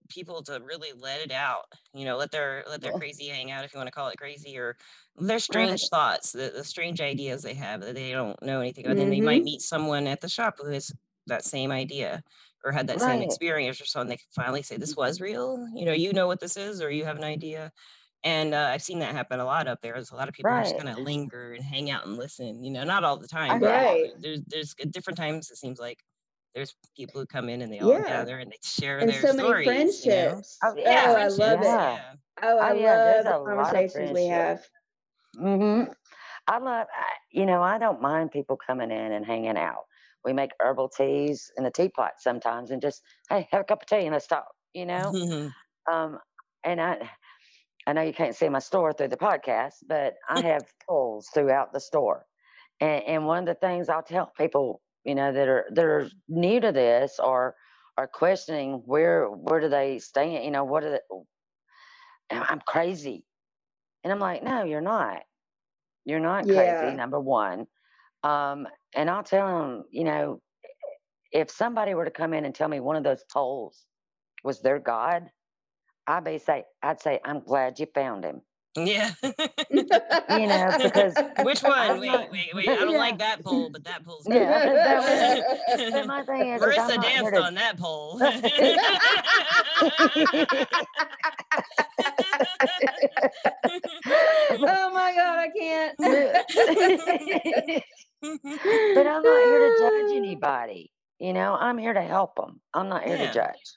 people 0.08 0.42
to 0.44 0.60
really 0.64 0.92
let 0.92 1.20
it 1.20 1.30
out, 1.32 1.64
you 1.94 2.04
know, 2.04 2.16
let 2.16 2.30
their 2.30 2.64
let 2.68 2.80
their 2.82 2.92
Yeah. 2.92 2.98
crazy 2.98 3.28
hang 3.28 3.50
out 3.50 3.64
if 3.64 3.72
you 3.72 3.78
want 3.78 3.88
to 3.88 3.92
call 3.92 4.08
it 4.08 4.18
crazy, 4.18 4.58
or 4.58 4.76
their 5.16 5.38
Right. 5.48 5.78
strange 5.78 5.88
thoughts, 5.88 6.32
the, 6.32 6.50
the 6.54 6.64
strange 6.64 7.00
ideas 7.00 7.42
they 7.42 7.54
have 7.54 7.80
that 7.82 7.94
they 7.94 8.12
don't 8.12 8.40
know 8.42 8.60
anything 8.60 8.84
about. 8.86 8.96
Then 8.96 9.10
they 9.10 9.20
might 9.20 9.42
Mm-hmm. 9.42 9.44
meet 9.44 9.60
someone 9.62 10.06
at 10.06 10.20
the 10.20 10.28
shop 10.28 10.54
who 10.58 10.68
has 10.70 10.92
that 11.26 11.44
same 11.44 11.70
idea 11.72 12.22
or 12.64 12.72
had 12.72 12.86
that 12.88 13.00
same 13.00 13.22
experience 13.22 13.80
or 13.80 13.86
something. 13.86 14.10
They 14.10 14.16
can 14.16 14.26
finally 14.34 14.62
say, 14.62 14.76
This 14.76 14.96
was 14.96 15.20
real. 15.20 15.66
You 15.74 15.84
know, 15.86 15.92
you 15.92 16.12
know 16.12 16.26
what 16.26 16.40
this 16.40 16.56
is, 16.56 16.80
or 16.82 16.90
you 16.90 17.04
have 17.04 17.16
an 17.16 17.24
idea. 17.24 17.72
And 18.24 18.52
uh, 18.54 18.70
I've 18.72 18.82
seen 18.82 18.98
that 19.00 19.14
happen 19.14 19.40
a 19.40 19.44
lot 19.44 19.68
up 19.68 19.80
there. 19.80 19.94
There's 19.94 20.10
a 20.10 20.16
lot 20.16 20.28
of 20.28 20.34
people 20.34 20.56
who 20.56 20.62
just 20.62 20.74
Right. 20.74 20.76
kind 20.76 20.88
of 20.88 20.98
linger 20.98 21.52
and 21.52 21.64
hang 21.64 21.90
out 21.90 22.06
and 22.06 22.16
listen. 22.16 22.64
You 22.64 22.70
know, 22.72 22.84
not 22.84 23.04
all 23.04 23.16
the 23.18 23.28
time, 23.28 23.60
but. 23.60 23.80
Right. 23.80 24.12
there's 24.18 24.40
there's 24.46 24.74
different 24.90 25.16
times. 25.16 25.50
It 25.50 25.56
seems 25.56 25.78
like 25.78 26.04
there's 26.54 26.74
people 26.96 27.20
who 27.20 27.26
come 27.26 27.48
in 27.48 27.62
and 27.62 27.72
they 27.72 27.80
all 27.80 27.90
Yeah. 27.90 28.04
gather 28.06 28.38
and 28.38 28.50
they 28.50 28.58
share 28.62 28.98
And 28.98 29.10
their 29.10 29.20
so 29.20 29.32
many 29.32 29.48
stories. 29.48 30.04
You 30.04 30.10
know, 30.12 30.16
friendships. 30.16 30.58
Oh 30.62 30.70
Oh, 30.70 30.74
yeah. 30.76 31.14
I 31.18 31.28
love 31.28 31.60
it. 31.60 31.64
Yeah. 31.64 31.94
Yeah. 31.94 32.14
Oh, 32.42 32.58
I 32.58 32.70
Oh 32.70 32.74
yeah. 32.74 32.96
Love 33.16 33.24
the 33.24 33.30
a 33.30 33.38
lot 33.38 33.40
of 33.40 33.46
conversations 33.46 34.14
we 34.14 34.26
have. 34.26 34.66
Mm-hmm. 35.36 35.92
I 36.48 36.58
love. 36.58 36.86
I, 36.92 37.04
you 37.30 37.46
know, 37.46 37.62
I 37.62 37.78
don't 37.78 38.00
mind 38.00 38.30
people 38.32 38.56
coming 38.56 38.90
in 38.90 39.12
and 39.12 39.24
hanging 39.24 39.58
out. 39.58 39.84
We 40.24 40.32
make 40.32 40.52
herbal 40.60 40.88
teas 40.90 41.50
in 41.56 41.64
the 41.64 41.70
teapot 41.70 42.12
sometimes, 42.18 42.70
and 42.70 42.82
just 42.82 43.02
hey, 43.28 43.46
have 43.52 43.60
a 43.62 43.64
cup 43.64 43.82
of 43.82 43.88
tea 43.88 44.06
and 44.06 44.12
let's 44.12 44.26
talk. 44.26 44.46
You 44.74 44.86
know. 44.86 45.12
mm-hmm. 45.14 45.92
Um, 45.92 46.18
and 46.64 46.80
I, 46.80 47.10
I 47.86 47.92
know 47.92 48.02
you 48.02 48.12
can't 48.12 48.34
see 48.36 48.48
my 48.48 48.58
store 48.58 48.92
through 48.92 49.08
the 49.08 49.16
podcast, 49.16 49.76
but 49.86 50.14
I 50.28 50.40
have 50.42 50.62
poles 50.88 51.28
throughout 51.32 51.72
the 51.72 51.80
store. 51.80 52.26
And, 52.80 53.04
and 53.04 53.26
one 53.26 53.40
of 53.40 53.46
the 53.46 53.54
things 53.54 53.88
I'll 53.88 54.02
tell 54.02 54.30
people, 54.36 54.82
you 55.08 55.16
know, 55.16 55.32
that 55.32 55.48
are 55.48 55.66
that 55.72 55.86
are 55.86 56.10
new 56.28 56.60
to 56.60 56.72
this 56.72 57.20
or 57.24 57.56
are 57.98 58.08
questioning 58.08 58.82
where 58.86 59.26
where 59.28 59.60
do 59.60 59.70
they 59.70 60.00
stand, 60.00 60.44
you 60.44 60.52
know, 60.52 60.64
what 60.64 60.84
are 60.84 60.92
the, 60.92 61.02
I'm 62.30 62.60
crazy. 62.66 63.24
And 64.04 64.12
I'm 64.12 64.20
like, 64.20 64.42
no, 64.44 64.64
you're 64.64 64.80
not. 64.82 65.22
You're 66.06 66.20
not 66.20 66.48
crazy, 66.48 66.90
Yeah. 66.90 66.94
number 66.94 67.20
one. 67.20 67.66
Um, 68.24 68.68
and 68.94 69.10
I'll 69.10 69.24
tell 69.24 69.46
them, 69.46 69.84
you 69.90 70.04
know, 70.04 70.40
if 71.32 71.50
somebody 71.50 71.94
were 71.94 72.04
to 72.06 72.10
come 72.12 72.34
in 72.34 72.44
and 72.46 72.54
tell 72.54 72.68
me 72.68 72.80
one 72.80 72.96
of 72.96 73.04
those 73.04 73.24
poles 73.32 73.86
was 74.44 74.60
their 74.62 74.80
God, 74.80 75.24
I'd 76.06 76.24
be 76.24 76.38
say, 76.38 76.64
I'd 76.82 77.02
say, 77.02 77.20
I'm 77.24 77.40
glad 77.40 77.80
you 77.80 77.86
found 77.94 78.24
him. 78.24 78.42
Yeah. 78.86 79.10
You 79.70 80.46
know, 80.46 80.76
because 80.82 81.14
Which 81.42 81.62
one? 81.62 82.00
Wait, 82.00 82.06
not- 82.08 82.30
wait, 82.30 82.54
wait. 82.54 82.68
I 82.68 82.76
don't 82.76 82.92
Yeah. 82.92 82.98
like 82.98 83.18
that 83.18 83.42
pole, 83.42 83.70
but 83.70 83.84
that 83.84 84.04
pole's 84.04 84.26
Yeah, 84.28 84.66
good. 84.66 84.76
that 84.76 85.92
But 85.92 86.06
my 86.14 86.22
thing 86.24 86.48
is, 86.48 86.62
is 86.62 86.68
Marissa 86.68 87.00
danced 87.02 87.34
to- 87.34 87.42
on 87.42 87.54
that 87.54 87.78
poll. 87.78 88.20
oh 94.60 94.90
my 94.92 95.14
God, 95.14 95.38
I 95.38 95.48
can't. 95.56 95.94
but 98.94 99.06
I'm 99.06 99.22
not 99.22 99.44
here 99.44 99.60
to 99.60 99.70
judge 99.78 100.10
anybody. 100.16 100.90
You 101.18 101.32
know, 101.32 101.54
I'm 101.58 101.78
here 101.78 101.94
to 101.94 102.02
help 102.02 102.36
them. 102.36 102.60
I'm 102.74 102.88
not 102.88 103.04
here 103.04 103.16
Yeah. 103.16 103.26
to 103.28 103.32
judge. 103.34 103.76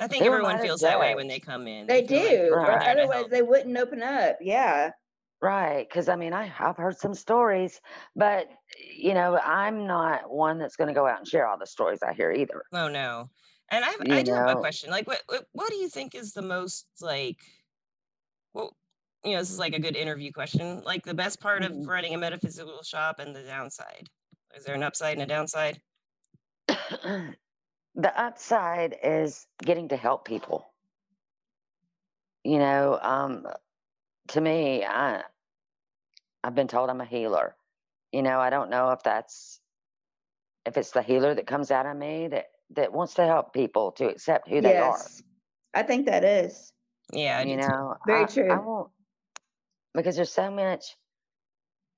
I 0.00 0.06
think 0.06 0.22
Who 0.22 0.28
am 0.28 0.34
everyone 0.34 0.58
feels 0.60 0.80
that 0.80 0.98
way 1.00 1.14
when 1.14 1.28
they 1.28 1.40
come 1.40 1.66
in. 1.66 1.86
They 1.86 2.06
feel 2.06 2.18
like 2.18 2.28
do. 2.30 2.36
they're 2.36 2.56
Right. 2.56 2.88
otherwise, 2.88 3.26
they 3.30 3.42
wouldn't 3.42 3.76
open 3.76 4.02
up. 4.02 4.36
Yeah. 4.40 4.92
Right. 5.40 5.88
Because 5.88 6.08
I 6.08 6.16
mean, 6.16 6.32
I, 6.32 6.52
I've 6.58 6.76
heard 6.76 6.98
some 6.98 7.14
stories, 7.14 7.80
but, 8.16 8.48
you 8.92 9.14
know, 9.14 9.38
I'm 9.38 9.86
not 9.86 10.30
one 10.30 10.58
that's 10.58 10.76
going 10.76 10.88
to 10.88 10.94
go 10.94 11.06
out 11.06 11.18
and 11.18 11.26
share 11.28 11.46
all 11.46 11.58
the 11.58 11.66
stories 11.66 12.02
I 12.02 12.12
hear 12.12 12.32
either. 12.32 12.62
Oh 12.72 12.88
no. 12.88 13.26
And 13.70 13.84
I 13.84 13.88
have, 13.88 14.00
I 14.10 14.22
do 14.22 14.32
have 14.32 14.48
a 14.48 14.60
question. 14.60 14.90
Like, 14.90 15.06
what, 15.06 15.22
what 15.26 15.46
what 15.52 15.68
do 15.68 15.76
you 15.76 15.88
think 15.88 16.14
is 16.14 16.32
the 16.32 16.42
most 16.42 16.86
like? 17.00 17.36
Well, 18.54 18.74
you 19.24 19.32
know, 19.32 19.38
this 19.40 19.50
is 19.50 19.58
like 19.58 19.74
a 19.74 19.78
good 19.80 19.94
interview 19.96 20.32
question. 20.32 20.82
Like 20.84 21.04
the 21.04 21.14
best 21.14 21.40
part 21.40 21.62
of 21.62 21.72
Mhm. 21.72 21.86
running 21.86 22.14
a 22.14 22.18
metaphysical 22.18 22.82
shop 22.82 23.18
and 23.18 23.36
the 23.36 23.42
downside. 23.42 24.08
Is 24.56 24.64
there 24.64 24.74
an 24.74 24.82
upside 24.82 25.18
and 25.18 25.22
a 25.22 25.26
downside? 25.26 25.82
the 27.98 28.18
upside 28.18 28.96
is 29.02 29.46
getting 29.62 29.88
to 29.90 29.96
help 29.96 30.24
people. 30.26 30.66
You 32.44 32.58
know, 32.58 32.98
um, 33.02 33.46
to 34.28 34.40
me, 34.40 34.84
I 34.84 35.24
I've 36.44 36.54
been 36.54 36.68
told 36.68 36.90
I'm 36.90 37.00
a 37.00 37.04
healer. 37.06 37.56
You 38.12 38.22
know, 38.22 38.40
I 38.40 38.50
don't 38.50 38.70
know 38.70 38.92
if 38.92 39.02
that's 39.02 39.60
if 40.66 40.76
it's 40.76 40.92
the 40.92 41.02
healer 41.02 41.34
that 41.34 41.46
comes 41.46 41.70
out 41.70 41.86
of 41.86 41.96
me 41.96 42.28
that 42.28 42.46
that 42.70 42.92
wants 42.92 43.14
to 43.14 43.26
help 43.26 43.52
people 43.54 43.92
to 43.92 44.08
accept 44.08 44.48
who 44.48 44.62
they 44.62 44.76
are. 44.78 45.10
yes. 45.10 45.22
I 45.74 45.82
think 45.84 46.06
that 46.06 46.24
is. 46.24 46.72
Yeah, 47.12 47.38
I 47.38 47.44
you 47.44 47.56
do 47.56 47.58
too. 47.58 47.72
know, 47.72 47.96
Very 48.06 48.26
I, 48.26 48.26
true. 48.26 48.54
I 48.54 48.60
won't 48.60 48.90
because 49.94 50.16
there's 50.16 50.32
so 50.32 50.50
much, 50.50 50.96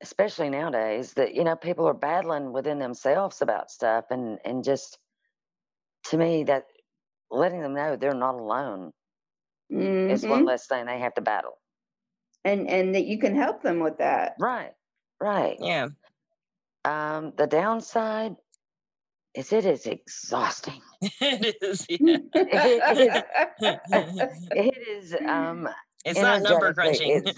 especially 0.03 0.51
nowadays, 0.51 1.15
that 1.15 1.35
you 1.35 1.45
know 1.45 1.57
people 1.57 1.87
are 1.89 1.95
battling 1.95 2.53
within 2.53 2.79
themselves 2.79 3.43
about 3.43 3.71
stuff, 3.71 4.07
and 4.11 4.39
and 4.45 4.65
just 4.65 4.99
to 6.05 6.17
me 6.17 6.45
that 6.45 6.67
letting 7.31 7.61
them 7.61 7.75
know 7.75 7.97
they're 7.97 8.15
not 8.15 8.35
alone 8.35 8.93
is 9.71 10.25
one 10.27 10.43
Mhm. 10.43 10.47
less 10.47 10.67
thing 10.67 10.87
they 10.87 10.99
have 10.99 11.15
to 11.15 11.21
battle. 11.21 11.59
And 12.45 12.69
and 12.69 12.95
that 12.95 13.05
you 13.05 13.19
can 13.19 13.35
help 13.35 13.63
them 13.63 13.81
with 13.81 13.99
that. 13.99 14.35
Right, 14.39 14.73
right. 15.21 15.57
Yeah. 15.61 15.89
Um, 16.85 17.33
the 17.37 17.47
downside 17.47 18.37
is 19.35 19.53
it 19.53 19.65
is 19.67 19.87
exhausting. 19.87 20.81
it 21.03 21.57
is. 21.63 21.87
Yeah. 21.91 23.23
It 24.53 24.89
is 24.89 25.15
um 25.29 25.69
it's 26.05 26.21
not 26.21 26.43
number 26.43 26.67
energetically, 26.67 26.75
crunching. 26.75 27.35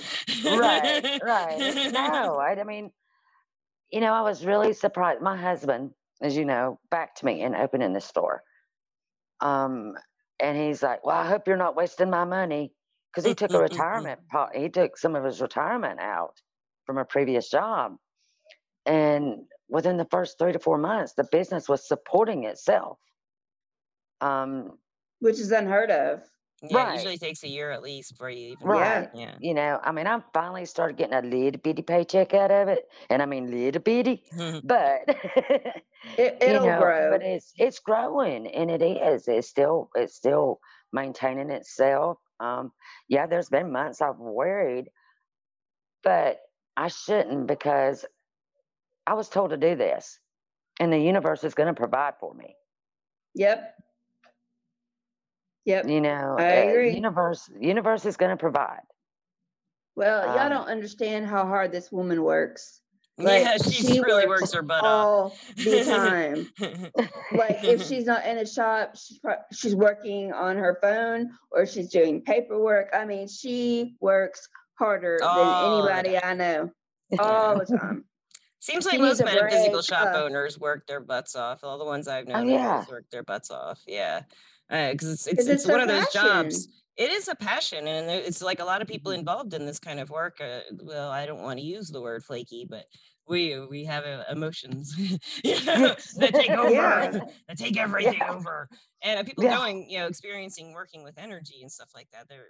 right, 0.59 1.21
right. 1.23 1.93
No, 1.93 2.37
I, 2.39 2.55
I 2.59 2.65
mean, 2.65 2.93
you 3.91 4.01
know, 4.01 4.13
I 4.13 4.23
was 4.23 4.47
really 4.47 4.73
surprised. 4.73 5.21
My 5.21 5.37
husband, 5.37 5.91
as 6.21 6.37
you 6.37 6.45
know, 6.45 6.79
backed 6.91 7.25
me 7.25 7.43
in 7.43 7.55
opening 7.57 7.93
the 7.93 8.01
store. 8.01 8.43
Um, 9.43 9.95
and 10.41 10.57
he's 10.57 10.83
like, 10.83 11.05
"Well, 11.05 11.17
I 11.17 11.27
hope 11.27 11.47
you're 11.49 11.57
not 11.59 11.77
wasting 11.77 12.11
my 12.11 12.25
money," 12.25 12.73
because 13.13 13.25
he 13.27 13.35
took 13.35 13.53
a 13.53 13.59
retirement. 13.59 14.21
po- 14.31 14.51
He 14.55 14.71
took 14.71 14.97
some 14.97 15.17
of 15.17 15.25
his 15.25 15.43
retirement 15.43 16.01
out 16.01 16.41
from 16.87 16.99
a 16.99 17.05
previous 17.05 17.51
job, 17.51 17.97
and 18.87 19.47
within 19.69 19.97
the 19.99 20.07
first 20.07 20.39
three 20.39 20.53
to 20.53 20.59
four 20.59 20.79
months, 20.79 21.15
the 21.15 21.25
business 21.31 21.69
was 21.69 21.87
supporting 21.87 22.45
itself. 22.45 22.99
Um, 24.21 24.79
Which 25.21 25.39
is 25.41 25.53
unheard 25.53 25.91
of. 25.91 26.23
Yeah, 26.69 26.83
it 26.83 26.89
Right. 26.89 26.93
usually 26.93 27.19
takes 27.19 27.43
a 27.45 27.49
year 27.49 27.71
at 27.71 27.83
least 27.83 28.17
for 28.17 28.31
you 28.31 28.49
even 28.51 28.69
Right. 28.69 29.11
Yeah. 29.15 29.39
You 29.39 29.55
know, 29.55 29.81
I 29.83 29.93
mean, 29.93 30.07
I 30.07 30.23
finally 30.33 30.67
started 30.67 30.97
getting 30.97 31.15
a 31.15 31.23
little 31.23 31.61
bitty 31.61 31.83
paycheck 31.83 32.35
out 32.35 32.51
of 32.51 32.69
it, 32.69 32.89
and 33.11 33.23
I 33.23 33.27
mean 33.27 33.51
little 33.51 33.83
bitty, 33.83 34.25
but 34.63 35.03
It, 36.17 36.39
you 36.45 36.61
it'll 36.61 36.61
know, 36.61 36.95
grow. 36.95 37.11
but 37.11 37.23
it's 37.23 37.55
it's 37.59 37.79
growing, 37.81 38.47
and 38.47 38.71
it 38.71 38.83
is. 38.83 39.29
It's 39.29 39.49
still 39.49 39.91
it's 39.97 40.15
still 40.17 40.61
maintaining 40.93 41.51
itself. 41.51 42.19
Um, 42.41 42.73
yeah, 43.09 43.27
there's 43.27 43.49
been 43.49 43.73
months 43.73 44.01
I've 44.03 44.19
worried, 44.19 44.91
but 46.05 46.41
I 46.77 46.89
shouldn't 46.89 47.47
because 47.47 48.05
I 49.07 49.15
was 49.15 49.29
told 49.29 49.51
to 49.51 49.57
do 49.57 49.77
this, 49.77 50.21
and 50.81 50.93
the 50.93 50.99
universe 50.99 51.45
is 51.45 51.55
going 51.55 51.69
to 51.69 51.81
provide 51.81 52.15
for 52.21 52.35
me. 52.35 52.57
Yep. 53.35 53.77
Yep. 55.65 55.89
You 55.89 56.01
know, 56.01 56.37
I 56.39 56.63
uh, 56.67 56.71
agree. 56.71 56.95
universe 56.95 57.49
universe 57.61 58.05
is 58.05 58.17
going 58.17 58.31
to 58.31 58.37
provide. 58.37 58.81
Well, 59.95 60.25
y'all 60.27 60.39
Um, 60.41 60.51
don't 60.51 60.69
understand 60.69 61.27
how 61.27 61.47
hard 61.47 61.71
this 61.71 61.93
woman 61.93 62.23
works. 62.23 62.81
yeah, 63.19 63.25
Like, 63.53 63.65
she, 63.65 63.71
she 63.73 64.01
really 64.01 64.27
works 64.27 64.43
works 64.43 64.53
her 64.55 64.63
butt 64.63 64.83
off. 64.83 64.87
all 64.87 65.37
the 65.57 65.85
time. 66.59 67.07
like 67.33 67.63
if 67.63 67.83
she's 67.87 68.07
not 68.07 68.25
in 68.27 68.39
a 68.39 68.47
shop, 68.47 68.97
she's 68.97 69.19
pro- 69.19 69.37
she's 69.53 69.77
working 69.77 70.33
on 70.33 70.57
her 70.57 70.79
phone 70.81 71.31
or 71.51 71.67
she's 71.67 71.91
doing 71.91 72.23
paperwork. 72.23 72.89
I 72.95 73.05
mean, 73.05 73.29
she 73.29 73.97
works 74.01 74.49
harder 74.79 75.19
All 75.23 75.83
the 75.83 75.89
than 75.89 76.07
anybody 76.07 76.19
I 76.25 76.35
know 76.35 76.71
all 77.21 77.59
the 77.59 77.67
time. 77.67 78.05
Seems 78.61 78.85
She 78.85 78.91
like 78.93 79.01
most 79.01 79.21
needs 79.21 79.21
a 79.21 79.25
metaphysical 79.37 79.83
shop 79.83 80.15
owners 80.15 80.59
work 80.59 80.87
their 80.87 81.01
butts 81.01 81.37
off. 81.37 81.63
All 81.65 81.79
the 81.79 81.85
ones 81.85 82.09
I've 82.09 82.27
known 82.29 82.49
Oh, 82.49 82.53
yeah. 82.55 82.73
always 82.75 82.89
worked 82.89 83.11
their 83.11 83.25
butts 83.25 83.51
off. 83.51 83.81
Yeah, 83.87 84.23
because 84.73 85.13
it's 85.13 85.27
it's, 85.27 85.47
'Cause 85.47 85.49
it's 85.49 85.65
it's 85.65 85.67
one 85.67 85.81
of 85.81 85.89
those 85.89 86.09
jobs. 86.09 86.69
It 86.97 87.11
is 87.11 87.29
a 87.29 87.35
passion, 87.35 87.87
and 87.87 88.11
it's 88.11 88.43
like 88.43 88.61
a 88.61 88.65
lot 88.65 88.83
of 88.83 88.89
people 88.89 89.13
Mm-hmm. 89.13 89.21
involved 89.21 89.55
in 89.55 89.65
this 89.67 89.79
kind 89.79 89.99
of 90.01 90.11
work. 90.11 90.41
Uh, 90.41 90.61
well, 90.83 91.11
I 91.11 91.25
don't 91.27 91.43
want 91.43 91.59
to 91.59 91.65
use 91.65 91.89
the 91.89 92.03
word 92.03 92.25
flaky, 92.25 92.67
but 92.69 92.87
we 93.27 93.59
we 93.67 93.85
have 93.87 94.05
uh, 94.05 94.25
emotions 94.31 94.95
you 95.45 95.65
know, 95.65 95.95
that 96.19 96.35
take 96.35 96.55
over, 96.55 97.09
Yeah. 97.09 97.13
that 97.49 97.59
take 97.59 97.79
everything 97.79 98.21
Yeah. 98.21 98.29
over, 98.29 98.69
and 99.03 99.19
uh, 99.21 99.25
people 99.25 99.45
Yeah. 99.45 99.57
going, 99.57 99.89
you 99.91 99.99
know, 100.01 100.07
experiencing 100.07 100.73
working 100.75 101.03
with 101.03 101.19
energy 101.19 101.63
and 101.63 101.73
stuff 101.73 101.91
like 101.95 102.11
that. 102.13 102.29
There, 102.29 102.47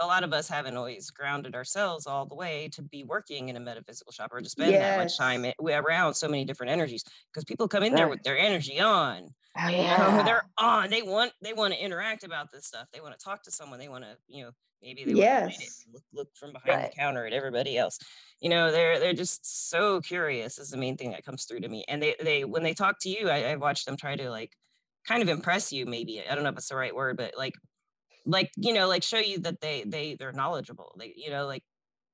a 0.00 0.06
lot 0.06 0.22
of 0.22 0.32
us 0.32 0.48
haven't 0.48 0.76
always 0.76 1.10
grounded 1.10 1.54
ourselves 1.54 2.06
all 2.06 2.24
the 2.26 2.34
way 2.34 2.68
to 2.68 2.82
be 2.82 3.02
working 3.04 3.48
in 3.48 3.56
a 3.56 3.60
metaphysical 3.60 4.12
shop 4.12 4.32
or 4.32 4.40
to 4.40 4.48
spend 4.48 4.80
that 4.80 4.94
much 4.94 5.16
time 5.16 5.44
Yes. 5.44 5.58
around 5.60 6.14
so 6.14 6.28
many 6.28 6.44
different 6.44 6.70
energies 6.70 7.04
because 7.32 7.44
people 7.44 7.66
come 7.68 7.82
in 7.82 7.94
there 7.94 8.08
with 8.08 8.22
their 8.22 8.38
energy 8.38 8.78
on 8.80 9.34
Oh 9.56 9.68
you 9.68 9.88
know, 9.88 10.12
yeah. 10.12 10.24
they're 10.24 10.42
on 10.58 10.90
they 10.90 11.02
want 11.02 11.32
they 11.42 11.52
want 11.52 11.72
to 11.74 11.82
interact 11.82 12.24
about 12.24 12.50
this 12.52 12.66
stuff 12.66 12.88
they 12.92 13.00
want 13.00 13.18
to 13.18 13.22
talk 13.24 13.42
to 13.42 13.50
someone 13.50 13.78
they 13.78 13.88
want 13.88 14.04
to 14.04 14.16
you 14.28 14.44
know 14.44 14.52
maybe 14.82 15.04
they 15.04 15.14
want 15.14 15.28
to 15.34 15.40
Yes. 15.40 15.86
look, 15.92 16.04
look 16.12 16.28
from 16.36 16.52
behind 16.52 16.82
Right. 16.82 16.92
the 16.92 16.96
counter 16.96 17.26
at 17.26 17.32
everybody 17.32 17.76
else 17.78 17.98
you 18.40 18.48
know 18.48 18.70
they're 18.72 18.98
they're 18.98 19.12
just 19.12 19.68
so 19.70 20.00
curious 20.00 20.58
is 20.58 20.70
the 20.70 20.76
main 20.76 20.96
thing 20.96 21.10
that 21.12 21.24
comes 21.24 21.44
through 21.44 21.60
to 21.60 21.68
me 21.68 21.84
and 21.88 22.02
they 22.02 22.14
they 22.20 22.44
when 22.44 22.62
they 22.62 22.74
talk 22.74 22.96
to 23.00 23.10
you 23.10 23.28
i, 23.30 23.42
I 23.52 23.56
watch 23.56 23.84
them 23.84 23.96
try 23.96 24.16
to 24.16 24.30
like 24.30 24.56
kind 25.06 25.22
of 25.22 25.28
impress 25.28 25.72
you 25.72 25.86
maybe 25.86 26.22
i 26.28 26.34
don't 26.34 26.44
know 26.44 26.50
if 26.50 26.56
it's 26.58 26.68
the 26.68 26.76
right 26.76 26.94
word 26.94 27.16
but 27.16 27.34
like 27.36 27.54
like 28.26 28.50
you 28.56 28.72
know 28.72 28.88
like 28.88 29.02
show 29.02 29.18
you 29.18 29.38
that 29.40 29.60
they 29.60 29.84
they 29.84 30.14
they're 30.14 30.32
knowledgeable 30.32 30.94
they 30.98 31.12
you 31.16 31.30
know 31.30 31.46
like 31.46 31.62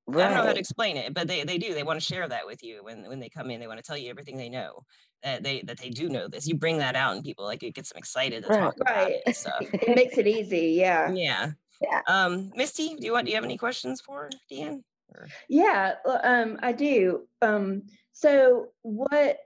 I 0.08 0.12
don't 0.12 0.34
know 0.34 0.42
how 0.44 0.52
to 0.52 0.58
explain 0.58 0.96
it, 0.96 1.14
but 1.14 1.26
they, 1.28 1.44
they 1.44 1.56
do. 1.58 1.72
They 1.72 1.82
want 1.82 1.98
to 1.98 2.04
share 2.04 2.28
that 2.28 2.46
with 2.46 2.62
you 2.62 2.84
when 2.84 3.08
when 3.08 3.20
they 3.20 3.28
come 3.28 3.50
in. 3.50 3.58
They 3.60 3.66
want 3.66 3.78
to 3.78 3.82
tell 3.82 3.96
you 3.96 4.10
everything 4.10 4.36
they 4.36 4.50
know. 4.50 4.84
That 5.22 5.42
they 5.42 5.62
that 5.62 5.78
they 5.78 5.88
do 5.88 6.08
know 6.10 6.28
this. 6.28 6.46
You 6.46 6.56
bring 6.56 6.78
that 6.78 6.94
out, 6.94 7.14
and 7.16 7.24
people 7.24 7.46
like 7.46 7.62
it 7.62 7.74
gets 7.74 7.88
them 7.90 7.98
excited 7.98 8.42
to 8.44 8.48
Right. 8.50 8.60
talk 8.60 8.74
about 8.80 8.96
Right. 8.96 9.12
it 9.12 9.22
and 9.26 9.34
stuff. 9.36 9.60
It 9.72 9.96
makes 9.96 10.18
it 10.18 10.26
easy. 10.26 10.72
Yeah. 10.78 11.10
Yeah. 11.12 11.52
Yeah. 11.80 12.02
Um, 12.06 12.52
Misty, 12.54 12.96
do 12.96 13.06
you 13.06 13.12
want? 13.12 13.24
Do 13.26 13.30
you 13.30 13.36
have 13.36 13.44
any 13.44 13.56
questions 13.56 14.00
for 14.00 14.28
Deanne? 14.52 14.82
Or- 15.14 15.28
Yeah, 15.48 15.94
um, 16.22 16.58
I 16.62 16.72
do. 16.72 17.26
Um, 17.40 17.82
so 18.12 18.68
what 18.82 19.38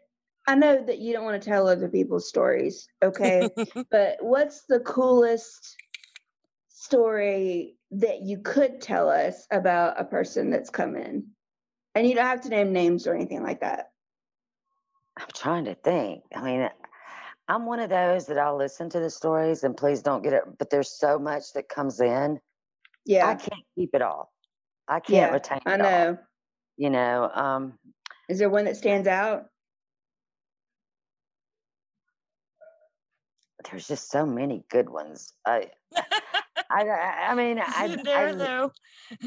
I 0.49 0.55
know 0.57 0.83
that 0.85 0.99
you 0.99 1.13
don't 1.13 1.25
want 1.25 1.41
to 1.41 1.49
tell 1.49 1.69
other 1.69 1.89
people's 1.89 2.29
stories, 2.29 2.89
okay? 3.03 3.49
but 3.91 4.17
what's 4.21 4.65
the 4.69 4.81
coolest 4.81 5.77
story 6.69 7.77
that 7.93 8.23
you 8.23 8.39
could 8.39 8.81
tell 8.81 9.09
us 9.09 9.47
about 9.51 10.01
a 10.01 10.05
person 10.05 10.51
that's 10.51 10.71
come 10.71 10.97
in? 10.97 11.29
And 11.95 12.07
you 12.07 12.15
don't 12.15 12.27
have 12.27 12.43
to 12.43 12.49
name 12.49 12.73
names 12.73 13.07
or 13.07 13.15
anything 13.15 13.43
like 13.43 13.61
that. 13.61 13.91
I'm 15.19 15.27
trying 15.35 15.65
to 15.65 15.75
think. 15.75 16.23
I 16.35 16.43
mean, 16.43 16.69
I'm 17.49 17.67
one 17.67 17.81
of 17.81 17.91
those 17.91 18.27
that 18.27 18.39
I'll 18.39 18.57
listen 18.57 18.91
to 18.91 19.01
the 19.01 19.11
stories 19.11 19.65
and 19.65 19.77
please 19.77 20.03
don't 20.03 20.23
get 20.23 20.33
it, 20.33 20.43
but 20.59 20.71
there's 20.71 20.91
so 20.91 21.19
much 21.19 21.53
that 21.55 21.69
comes 21.69 22.01
in. 22.01 22.39
Yeah. 23.05 23.27
I 23.27 23.35
can't 23.35 23.65
keep 23.75 23.95
it 23.95 24.03
all. 24.03 24.33
I 24.87 25.01
can't 25.01 25.13
yeah, 25.13 25.31
retain 25.31 25.61
I 25.67 25.75
it 25.75 25.81
all. 25.81 25.91
know. 25.91 26.19
You 26.77 26.91
know, 26.91 27.31
um, 27.35 27.79
Is 28.29 28.39
there 28.39 28.51
one 28.51 28.67
that 28.67 28.77
stands 28.77 29.09
out? 29.09 29.47
there's 33.71 33.89
just 33.89 34.11
so 34.11 34.25
many 34.25 34.65
good 34.71 34.89
ones. 34.89 35.33
I, 35.47 35.67
I, 36.71 36.89
I 36.89 37.29
I 37.31 37.35
mean, 37.35 37.59
I, 37.61 37.99
there 38.05 38.35
I, 38.35 38.37
though? 38.37 38.73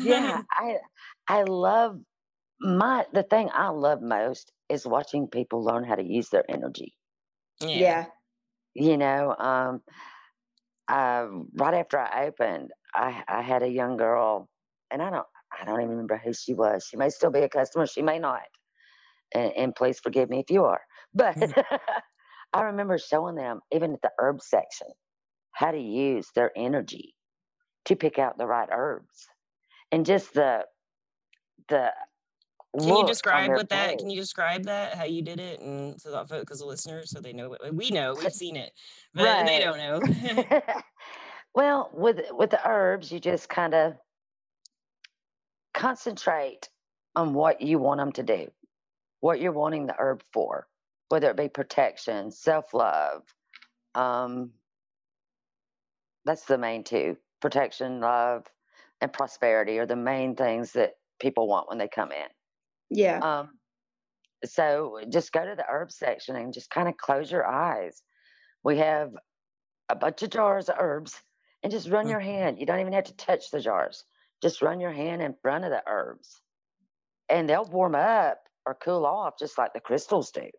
yeah, 0.01 0.41
I, 0.51 0.77
I 1.27 1.43
love 1.43 1.99
my, 2.61 3.05
the 3.13 3.23
thing 3.23 3.49
I 3.53 3.69
love 3.69 4.01
most 4.01 4.53
is 4.69 4.87
watching 4.87 5.27
people 5.29 5.63
learn 5.63 5.83
how 5.85 5.95
to 5.95 6.03
use 6.03 6.29
their 6.29 6.45
energy. 6.49 6.95
yeah. 7.61 7.69
Yeah. 7.71 8.05
you 8.75 8.97
know 8.97 9.35
um 9.37 9.81
uh, 10.89 11.27
right 11.55 11.75
after 11.75 11.99
i 11.99 12.27
opened 12.27 12.71
i 12.95 13.23
i 13.27 13.41
had 13.41 13.63
a 13.63 13.69
young 13.69 13.97
girl 13.97 14.49
and 14.91 15.01
i 15.01 15.09
don't 15.09 15.27
i 15.59 15.65
don't 15.65 15.81
even 15.81 15.91
remember 15.91 16.17
who 16.17 16.33
she 16.33 16.53
was 16.53 16.85
she 16.89 16.97
may 16.97 17.09
still 17.09 17.31
be 17.31 17.41
a 17.41 17.49
customer 17.49 17.87
she 17.87 18.03
may 18.03 18.19
not 18.19 18.41
and, 19.33 19.53
and 19.57 19.75
please 19.75 19.99
forgive 19.99 20.29
me 20.29 20.39
if 20.39 20.51
you 20.51 20.65
are 20.65 20.81
but 21.13 21.37
i 22.53 22.61
remember 22.63 22.97
showing 22.97 23.35
them 23.35 23.61
even 23.71 23.93
at 23.93 24.01
the 24.03 24.11
herb 24.19 24.41
section 24.41 24.87
how 25.53 25.71
to 25.71 25.79
use 25.79 26.29
their 26.35 26.51
energy 26.57 27.13
to 27.85 27.95
pick 27.95 28.19
out 28.19 28.37
the 28.37 28.45
right 28.45 28.69
herbs 28.71 29.27
and 29.91 30.05
just 30.05 30.33
the 30.33 30.65
the 31.67 31.91
Can 32.79 32.97
you 32.97 33.05
describe 33.05 33.49
what 33.51 33.69
that? 33.69 33.99
Can 33.99 34.09
you 34.09 34.19
describe 34.19 34.63
that? 34.63 34.95
How 34.95 35.03
you 35.03 35.21
did 35.21 35.39
it, 35.39 35.59
and 35.59 35.99
so 35.99 36.11
that 36.11 36.27
because 36.27 36.59
the 36.59 36.65
listeners, 36.65 37.11
so 37.11 37.19
they 37.19 37.33
know 37.33 37.49
what 37.49 37.73
we 37.73 37.89
know, 37.89 38.15
we've 38.15 38.31
seen 38.31 38.55
it, 38.55 38.71
but 39.13 39.45
they 39.45 39.59
don't 39.59 39.77
know. 39.77 40.61
well, 41.55 41.89
with 41.93 42.21
with 42.31 42.49
the 42.49 42.67
herbs, 42.67 43.11
you 43.11 43.19
just 43.19 43.49
kind 43.49 43.73
of 43.73 43.93
concentrate 45.73 46.69
on 47.15 47.33
what 47.33 47.61
you 47.61 47.79
want 47.79 47.99
them 47.99 48.11
to 48.13 48.23
do, 48.23 48.51
what 49.19 49.41
you're 49.41 49.51
wanting 49.51 49.85
the 49.85 49.95
herb 49.97 50.23
for, 50.31 50.67
whether 51.09 51.29
it 51.29 51.37
be 51.37 51.49
protection, 51.49 52.31
self 52.31 52.73
love. 52.73 53.23
Um, 53.95 54.51
that's 56.23 56.45
the 56.45 56.57
main 56.57 56.83
two: 56.85 57.17
protection, 57.41 57.99
love, 57.99 58.45
and 59.01 59.11
prosperity 59.11 59.79
are 59.79 59.85
the 59.85 59.95
main 59.95 60.35
things 60.35 60.73
that 60.73 60.93
people 61.19 61.47
want 61.47 61.67
when 61.67 61.77
they 61.77 61.87
come 61.87 62.11
in. 62.11 62.27
Yeah. 62.89 63.19
Um, 63.19 63.49
so 64.45 64.99
just 65.09 65.31
go 65.31 65.45
to 65.45 65.55
the 65.55 65.65
herb 65.67 65.91
section 65.91 66.35
and 66.35 66.53
just 66.53 66.69
kind 66.69 66.87
of 66.87 66.97
close 66.97 67.31
your 67.31 67.45
eyes. 67.45 68.01
We 68.63 68.77
have 68.77 69.11
a 69.89 69.95
bunch 69.95 70.23
of 70.23 70.29
jars 70.29 70.69
of 70.69 70.75
herbs 70.79 71.19
and 71.63 71.71
just 71.71 71.89
run 71.89 72.07
your 72.07 72.19
hand. 72.19 72.59
You 72.59 72.65
don't 72.65 72.79
even 72.79 72.93
have 72.93 73.05
to 73.05 73.15
touch 73.15 73.51
the 73.51 73.59
jars. 73.59 74.03
Just 74.41 74.61
run 74.61 74.79
your 74.79 74.91
hand 74.91 75.21
in 75.21 75.35
front 75.41 75.65
of 75.65 75.71
the 75.71 75.83
herbs 75.87 76.41
and 77.29 77.47
they'll 77.47 77.65
warm 77.65 77.95
up 77.95 78.39
or 78.65 78.75
cool 78.75 79.05
off 79.05 79.33
just 79.39 79.57
like 79.57 79.73
the 79.73 79.79
crystals 79.79 80.31
do. 80.31 80.49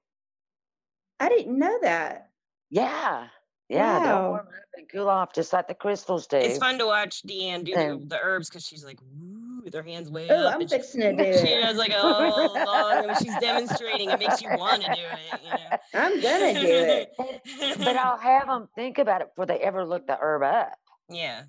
I 1.20 1.28
didn't 1.28 1.58
know 1.58 1.78
that. 1.82 2.30
Yeah. 2.70 3.28
Yeah. 3.72 3.98
Wow. 3.98 4.04
They'll 4.04 4.28
warm 4.30 4.40
up 4.40 4.52
and 4.76 4.88
cool 4.90 5.08
off 5.08 5.32
just 5.34 5.52
like 5.52 5.68
the 5.68 5.74
crystals 5.74 6.26
do. 6.26 6.36
it's 6.36 6.58
fun 6.58 6.78
to 6.78 6.86
watch 6.86 7.22
Deanne 7.26 7.64
do 7.64 7.74
the, 7.74 8.00
the 8.06 8.18
herbs 8.22 8.48
because 8.48 8.64
she's 8.66 8.84
like 8.84 8.98
woo, 9.00 9.62
with 9.64 9.74
her 9.74 9.82
hands 9.82 10.10
way 10.10 10.28
Oh, 10.30 10.46
up. 10.46 10.54
I'm 10.54 10.60
and 10.60 10.70
she, 10.70 10.76
fixing 10.76 11.00
to 11.00 11.12
do 11.12 11.22
she 11.38 11.52
it. 11.52 11.64
has 11.64 11.76
like 11.76 11.92
a 11.94 12.02
long, 12.06 12.54
long. 12.66 13.06
When 13.06 13.16
she's 13.16 13.36
demonstrating, 13.38 14.10
it 14.10 14.18
makes 14.18 14.42
you 14.42 14.50
want 14.56 14.82
to 14.82 14.88
do 14.88 15.00
it. 15.00 15.40
You 15.44 15.50
know. 15.50 15.76
I'm 15.94 16.20
gonna 16.20 16.60
do 16.60 16.66
it. 16.68 17.12
but 17.78 17.96
I'll 17.96 18.18
have 18.18 18.46
them 18.46 18.68
think 18.74 18.98
about 18.98 19.20
it 19.22 19.28
before 19.28 19.46
they 19.46 19.58
ever 19.58 19.84
look 19.84 20.06
the 20.06 20.18
herb 20.20 20.42
up. 20.42 20.72
yeah, 21.08 21.42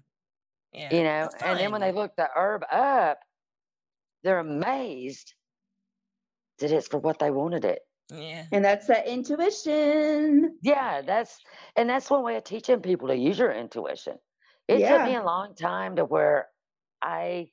yeah. 0.73 0.93
you 0.95 1.03
know 1.03 1.29
and 1.41 1.59
then 1.59 1.71
when 1.71 1.81
they 1.81 1.91
look 1.91 2.15
the 2.15 2.27
herb 2.35 2.63
up 2.71 3.19
they're 4.23 4.39
amazed 4.39 5.33
that 6.59 6.71
it's 6.71 6.87
for 6.87 6.97
what 6.99 7.19
they 7.19 7.29
wanted 7.31 7.63
it 7.65 7.79
yeah, 8.13 8.45
And 8.51 8.63
that's 8.63 8.87
that 8.87 9.07
intuition. 9.07 10.57
yeah 10.61 11.01
that's 11.01 11.39
and 11.75 11.89
that's 11.89 12.09
one 12.09 12.23
way 12.23 12.35
of 12.37 12.43
teaching 12.43 12.81
people 12.81 13.07
to 13.09 13.15
use 13.15 13.37
your 13.39 13.51
intuition 13.51 14.17
it 14.67 14.79
took 14.79 15.03
me 15.05 15.15
a 15.15 15.23
long 15.23 15.55
time 15.55 15.95
to 15.97 16.05
where 16.05 16.47
i 17.01 17.47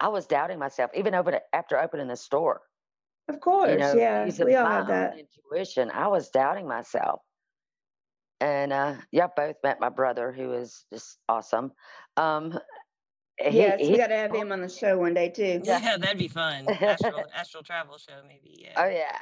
i 0.00 0.08
was 0.08 0.26
doubting 0.26 0.58
myself 0.58 0.90
even 0.94 1.14
over 1.14 1.30
the, 1.32 1.42
after 1.52 1.78
opening 1.78 2.08
the 2.08 2.16
store 2.16 2.60
Of 3.28 3.40
course. 3.40 3.70
you 3.70 3.78
know 3.78 3.94
yeah. 3.96 4.24
We 4.44 4.54
all 4.54 4.66
have 4.66 4.88
that. 4.88 5.16
intuition 5.18 5.90
i 5.90 6.08
was 6.08 6.30
doubting 6.30 6.68
myself 6.68 7.20
and 8.40 8.72
uh, 8.72 8.96
yeah, 9.10 9.28
both 9.34 9.56
met 9.62 9.80
my 9.80 9.88
brother, 9.88 10.30
who 10.32 10.52
is 10.52 10.84
just 10.92 11.18
awesome. 11.28 11.72
Um, 12.16 12.58
he- 13.38 13.58
yes, 13.58 13.80
we 13.80 13.96
got 13.96 14.08
to 14.08 14.16
have 14.16 14.34
him 14.34 14.52
on 14.52 14.60
the 14.60 14.68
show 14.68 14.98
one 14.98 15.14
day 15.14 15.28
too. 15.30 15.60
Yeah. 15.64 15.80
Yeah, 15.82 15.96
that'd 15.96 16.18
be 16.18 16.28
fun. 16.28 16.68
Astral, 16.68 17.24
astral 17.34 17.62
travel 17.62 17.98
show, 17.98 18.14
maybe. 18.26 18.56
Yeah. 18.62 18.72
oh 18.76 18.88
yeah, 18.88 19.16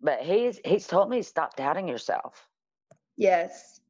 but 0.00 0.20
he's 0.20 0.60
he's 0.64 0.86
told 0.86 1.10
me 1.10 1.22
stop 1.22 1.56
doubting 1.56 1.88
yourself. 1.88 2.46
Yes. 3.16 3.80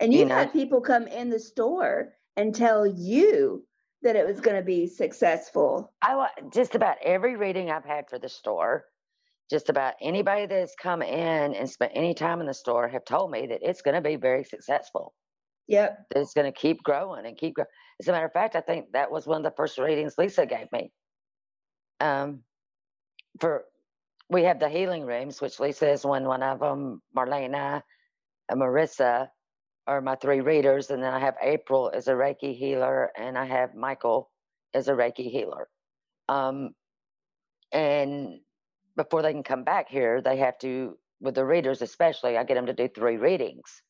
And 0.00 0.12
You 0.12 0.20
you 0.20 0.24
know? 0.26 0.34
had 0.34 0.52
people 0.52 0.80
come 0.80 1.06
in 1.06 1.30
the 1.30 1.38
store 1.38 2.14
and 2.36 2.54
tell 2.54 2.86
you 2.86 3.64
that 4.02 4.16
it 4.16 4.26
was 4.26 4.40
going 4.40 4.56
to 4.56 4.62
be 4.62 4.86
successful. 4.86 5.92
I 6.02 6.16
wa- 6.16 6.28
just 6.52 6.74
about 6.74 6.96
every 7.02 7.36
reading 7.36 7.70
I've 7.70 7.84
had 7.84 8.10
for 8.10 8.18
the 8.18 8.28
store, 8.28 8.84
just 9.50 9.68
about 9.70 9.94
anybody 10.02 10.46
that's 10.46 10.74
come 10.74 11.00
in 11.00 11.54
and 11.54 11.70
spent 11.70 11.92
any 11.94 12.12
time 12.12 12.40
in 12.40 12.46
the 12.46 12.54
store 12.54 12.88
have 12.88 13.04
told 13.04 13.30
me 13.30 13.46
that 13.46 13.60
it's 13.62 13.82
going 13.82 13.94
to 13.94 14.00
be 14.00 14.16
very 14.16 14.44
successful. 14.44 15.14
Yep. 15.68 15.98
That 16.10 16.20
it's 16.20 16.34
going 16.34 16.52
to 16.52 16.58
keep 16.58 16.82
growing 16.82 17.24
and 17.24 17.36
keep 17.38 17.54
growing. 17.54 17.68
As 18.00 18.08
a 18.08 18.12
matter 18.12 18.26
of 18.26 18.32
fact, 18.32 18.56
I 18.56 18.60
think 18.60 18.92
that 18.92 19.10
was 19.10 19.26
one 19.26 19.38
of 19.38 19.44
the 19.44 19.56
first 19.56 19.78
readings 19.78 20.14
Lisa 20.18 20.46
gave 20.46 20.70
me. 20.72 20.92
Um, 22.00 22.40
for 23.40 23.64
we 24.28 24.44
have 24.44 24.58
the 24.58 24.68
healing 24.68 25.04
rooms, 25.04 25.40
which 25.40 25.60
Lisa 25.60 25.90
is 25.90 26.04
one 26.04 26.24
one 26.24 26.42
of 26.42 26.60
them. 26.60 27.02
Marlena, 27.16 27.82
and 28.48 28.60
Marissa 28.60 29.28
are 29.86 30.00
my 30.00 30.16
three 30.16 30.40
readers, 30.40 30.90
and 30.90 31.02
then 31.02 31.12
I 31.12 31.20
have 31.20 31.36
April 31.42 31.90
as 31.94 32.08
a 32.08 32.12
Reiki 32.12 32.56
healer, 32.56 33.10
and 33.16 33.36
I 33.36 33.44
have 33.44 33.74
Michael 33.74 34.30
as 34.72 34.88
a 34.88 34.92
Reiki 34.92 35.30
healer. 35.30 35.68
Um, 36.28 36.70
and 37.72 38.40
before 38.96 39.22
they 39.22 39.32
can 39.32 39.42
come 39.42 39.64
back 39.64 39.88
here, 39.88 40.20
they 40.22 40.38
have 40.38 40.58
to, 40.60 40.96
with 41.20 41.34
the 41.34 41.44
readers 41.44 41.82
especially, 41.82 42.36
I 42.36 42.44
get 42.44 42.54
them 42.54 42.66
to 42.66 42.72
do 42.72 42.88
three 42.88 43.16
readings 43.16 43.82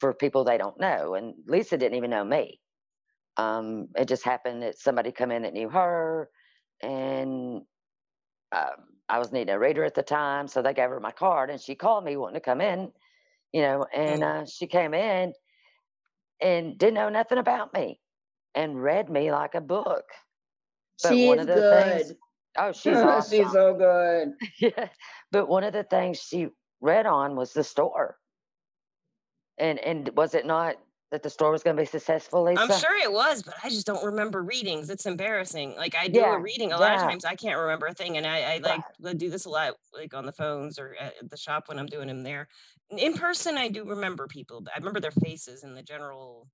for 0.00 0.12
people 0.14 0.44
they 0.44 0.58
don't 0.58 0.80
know. 0.80 1.14
And 1.14 1.34
Lisa 1.46 1.76
didn't 1.76 1.96
even 1.96 2.10
know 2.10 2.24
me. 2.24 2.60
Um, 3.38 3.88
it 3.96 4.08
just 4.08 4.24
happened 4.24 4.62
that 4.62 4.78
somebody 4.78 5.12
come 5.12 5.30
in 5.32 5.42
that 5.44 5.54
knew 5.54 5.70
her, 5.70 6.30
and 6.82 7.62
um, 8.52 8.76
I 9.08 9.18
was 9.18 9.32
needing 9.32 9.54
a 9.54 9.58
reader 9.58 9.84
at 9.84 9.94
the 9.94 10.02
time, 10.02 10.48
so 10.48 10.62
they 10.62 10.74
gave 10.74 10.90
her 10.90 11.00
my 11.00 11.12
card, 11.12 11.50
and 11.50 11.60
she 11.60 11.76
called 11.76 12.04
me 12.04 12.16
wanting 12.16 12.34
to 12.36 12.40
come 12.40 12.60
in, 12.60 12.92
you 13.52 13.62
know, 13.62 13.86
and 13.94 14.24
uh, 14.24 14.46
she 14.46 14.66
came 14.66 14.94
in 14.94 15.34
and 16.42 16.78
didn't 16.78 16.94
know 16.94 17.10
nothing 17.10 17.38
about 17.38 17.74
me, 17.74 18.00
and 18.54 18.82
read 18.82 19.10
me 19.10 19.32
like 19.32 19.54
a 19.54 19.60
book. 19.62 20.04
But 21.02 21.14
She 21.14 21.26
one 21.26 21.38
is 21.38 21.42
of 21.42 21.48
the 21.48 21.62
good. 21.62 22.06
things- 22.08 22.12
Oh, 22.58 22.72
she's 22.72 22.96
awesome. 23.02 23.44
She's 23.44 23.52
so 23.52 23.74
good. 23.74 24.32
yeah. 24.60 24.88
But 25.32 25.48
one 25.48 25.64
of 25.64 25.72
the 25.72 25.84
things 25.84 26.18
she 26.20 26.48
read 26.80 27.06
on 27.06 27.36
was 27.36 27.52
the 27.52 27.64
store. 27.64 28.18
And 29.58 29.78
and 29.80 30.10
was 30.16 30.34
it 30.34 30.46
not 30.46 30.76
that 31.10 31.22
the 31.22 31.30
store 31.30 31.50
was 31.50 31.62
going 31.62 31.76
to 31.76 31.82
be 31.82 31.86
successful, 31.86 32.42
Lisa? 32.44 32.60
I'm 32.60 32.70
sure 32.80 32.96
it 33.02 33.10
was, 33.10 33.42
but 33.42 33.54
I 33.64 33.70
just 33.70 33.86
don't 33.86 34.04
remember 34.04 34.42
readings. 34.42 34.90
It's 34.90 35.06
embarrassing. 35.06 35.74
Like 35.76 35.94
I 35.94 36.08
do 36.08 36.20
Yeah, 36.20 36.34
a 36.36 36.38
reading 36.38 36.72
a 36.72 36.78
lot 36.78 36.94
of 36.94 37.00
times, 37.00 37.24
I 37.24 37.34
can't 37.34 37.58
remember 37.58 37.86
a 37.86 37.94
thing, 37.94 38.16
and 38.18 38.26
I, 38.26 38.54
I 38.54 38.58
like 38.58 38.82
I 39.06 39.14
do 39.14 39.30
this 39.30 39.46
a 39.46 39.50
lot, 39.50 39.74
like 39.92 40.12
on 40.14 40.26
the 40.26 40.32
phones 40.32 40.78
or 40.78 40.94
at 41.00 41.14
the 41.30 41.36
shop 41.36 41.64
when 41.68 41.78
I'm 41.78 41.86
doing 41.86 42.08
them 42.08 42.22
there. 42.22 42.48
In 42.90 43.14
person, 43.14 43.56
I 43.56 43.68
do 43.68 43.84
remember 43.84 44.26
people. 44.26 44.60
but 44.60 44.72
I 44.74 44.78
remember 44.78 45.00
their 45.00 45.10
faces 45.10 45.62
and 45.64 45.76
the 45.76 45.82
general 45.82 46.48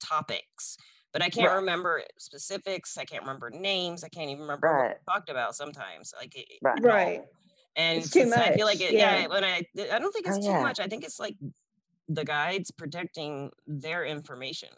topics, 0.00 0.76
but 1.12 1.22
I 1.22 1.28
can't 1.28 1.48
Right. 1.48 1.56
remember 1.56 2.02
specifics. 2.18 2.98
I 2.98 3.04
can't 3.04 3.22
remember 3.22 3.50
names. 3.50 4.02
I 4.04 4.08
can't 4.08 4.30
even 4.30 4.42
remember 4.42 4.68
what 4.68 4.82
Right. 4.82 4.96
we 4.98 5.12
talked 5.12 5.30
about 5.30 5.54
sometimes. 5.54 6.12
Like 6.16 6.34
it- 6.36 6.58
Right. 6.62 6.78
at 6.78 6.84
all. 6.84 6.90
Right. 6.90 7.22
And 7.76 7.98
It's 7.98 8.10
too 8.10 8.20
since 8.20 8.34
I 8.34 8.52
feel 8.54 8.66
like 8.66 8.80
it, 8.80 8.92
yeah. 8.92 9.20
yeah. 9.20 9.26
When 9.28 9.44
I, 9.44 9.62
I 9.90 9.98
don't 9.98 10.12
think 10.12 10.26
Oh, 10.26 10.30
it's 10.34 10.38
too 10.44 10.52
yeah. 10.52 10.60
much. 10.60 10.78
I 10.78 10.88
think 10.88 11.04
it's 11.04 11.18
like 11.18 11.36
the 12.14 12.24
guides 12.24 12.70
protecting 12.70 13.50
their 13.66 14.04
information 14.04 14.68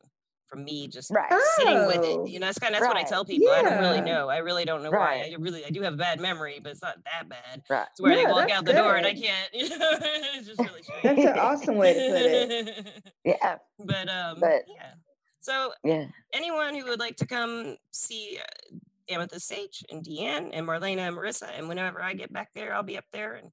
from 0.47 0.63
me 0.65 0.87
just 0.87 1.11
Right. 1.11 1.33
sitting 1.57 1.87
with 1.87 1.99
Oh, 2.03 2.25
it. 2.25 2.31
You 2.31 2.39
know, 2.39 2.47
that's 2.47 2.59
kind 2.59 2.75
of 2.75 2.81
that's 2.81 2.89
what 2.95 2.97
I 2.97 3.03
tell 3.03 3.25
people. 3.25 3.51
I 3.51 3.63
don't 3.63 3.81
really 3.81 4.01
know. 4.03 4.29
I 4.29 4.39
really 4.39 4.65
don't 4.65 4.83
know 4.83 4.91
Right. 4.91 5.27
why. 5.27 5.33
I 5.33 5.37
really 5.39 5.65
I 5.65 5.71
do 5.71 5.81
have 5.83 5.95
a 5.95 5.97
bad 5.97 6.21
memory, 6.21 6.61
but 6.63 6.71
it's 6.73 6.83
not 6.83 6.97
that 7.05 7.29
bad. 7.29 7.63
Right. 7.69 7.87
It's 7.91 8.01
where 8.01 8.17
I 8.19 8.23
No, 8.25 8.31
walk 8.33 8.51
out 8.51 8.65
the 8.65 8.73
door 8.75 8.97
and 8.97 9.07
I 9.07 9.15
can't. 9.15 9.51
You 9.55 9.69
know, 9.71 9.91
it's 10.01 10.47
just 10.47 10.61
really 10.61 10.83
strange. 10.83 11.03
That's 11.03 11.19
an 11.25 11.39
awesome 11.39 11.77
way 11.77 11.95
to 11.95 12.01
put 12.13 12.23
it. 12.69 13.03
Yeah. 13.25 13.57
but 13.79 14.09
um, 14.09 14.39
But- 14.39 14.65
yeah. 14.69 14.93
So 15.41 15.73
Yeah. 15.83 16.07
anyone 16.33 16.75
who 16.75 16.85
would 16.87 17.01
like 17.01 17.17
to 17.17 17.27
come 17.27 17.77
see 17.91 18.39
uh, 18.41 18.77
Amethyst 19.13 19.47
Sage 19.49 19.85
and 19.91 20.05
Deanne 20.05 20.51
and 20.53 20.67
Marlena 20.67 21.09
and 21.09 21.17
Marissa, 21.17 21.49
and 21.59 21.69
whenever 21.69 22.01
I 22.03 22.15
get 22.15 22.33
back 22.33 22.53
there, 22.55 22.75
I'll 22.75 22.83
be 22.83 22.97
up 22.97 23.05
there. 23.13 23.35
And 23.35 23.51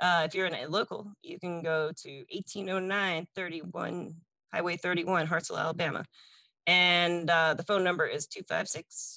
uh, 0.00 0.22
if 0.24 0.34
you're 0.34 0.46
in 0.46 0.54
a 0.54 0.66
local, 0.66 1.12
you 1.22 1.38
can 1.38 1.62
go 1.62 1.92
to 2.02 2.24
1809 2.30 3.26
31 3.34 4.14
Highway 4.52 4.76
31, 4.76 5.26
Hartselle, 5.26 5.58
Alabama. 5.58 6.04
And 6.66 7.28
uh, 7.30 7.54
the 7.54 7.62
phone 7.62 7.84
number 7.84 8.06
is 8.06 8.26
256. 8.26 9.16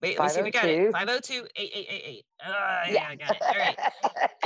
Wait, 0.00 0.18
let 0.18 0.26
me 0.26 0.30
see. 0.30 0.42
We 0.42 0.50
got 0.50 0.66
it. 0.66 0.92
502 0.92 1.48
8888. 1.56 2.24
Ah, 2.44 2.82
yeah, 2.88 3.06
I 3.08 3.16
got 3.16 3.30
it. 3.30 3.42
All 3.42 3.58
right. 3.58 3.78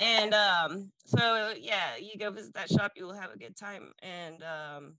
And 0.02 0.34
um, 0.34 0.90
so, 1.04 1.52
yeah, 1.60 1.96
you 2.00 2.18
go 2.18 2.30
visit 2.30 2.54
that 2.54 2.68
shop, 2.68 2.92
you 2.96 3.06
will 3.06 3.12
have 3.12 3.30
a 3.32 3.38
good 3.38 3.56
time. 3.56 3.92
And 4.02 4.42
um, 4.42 4.94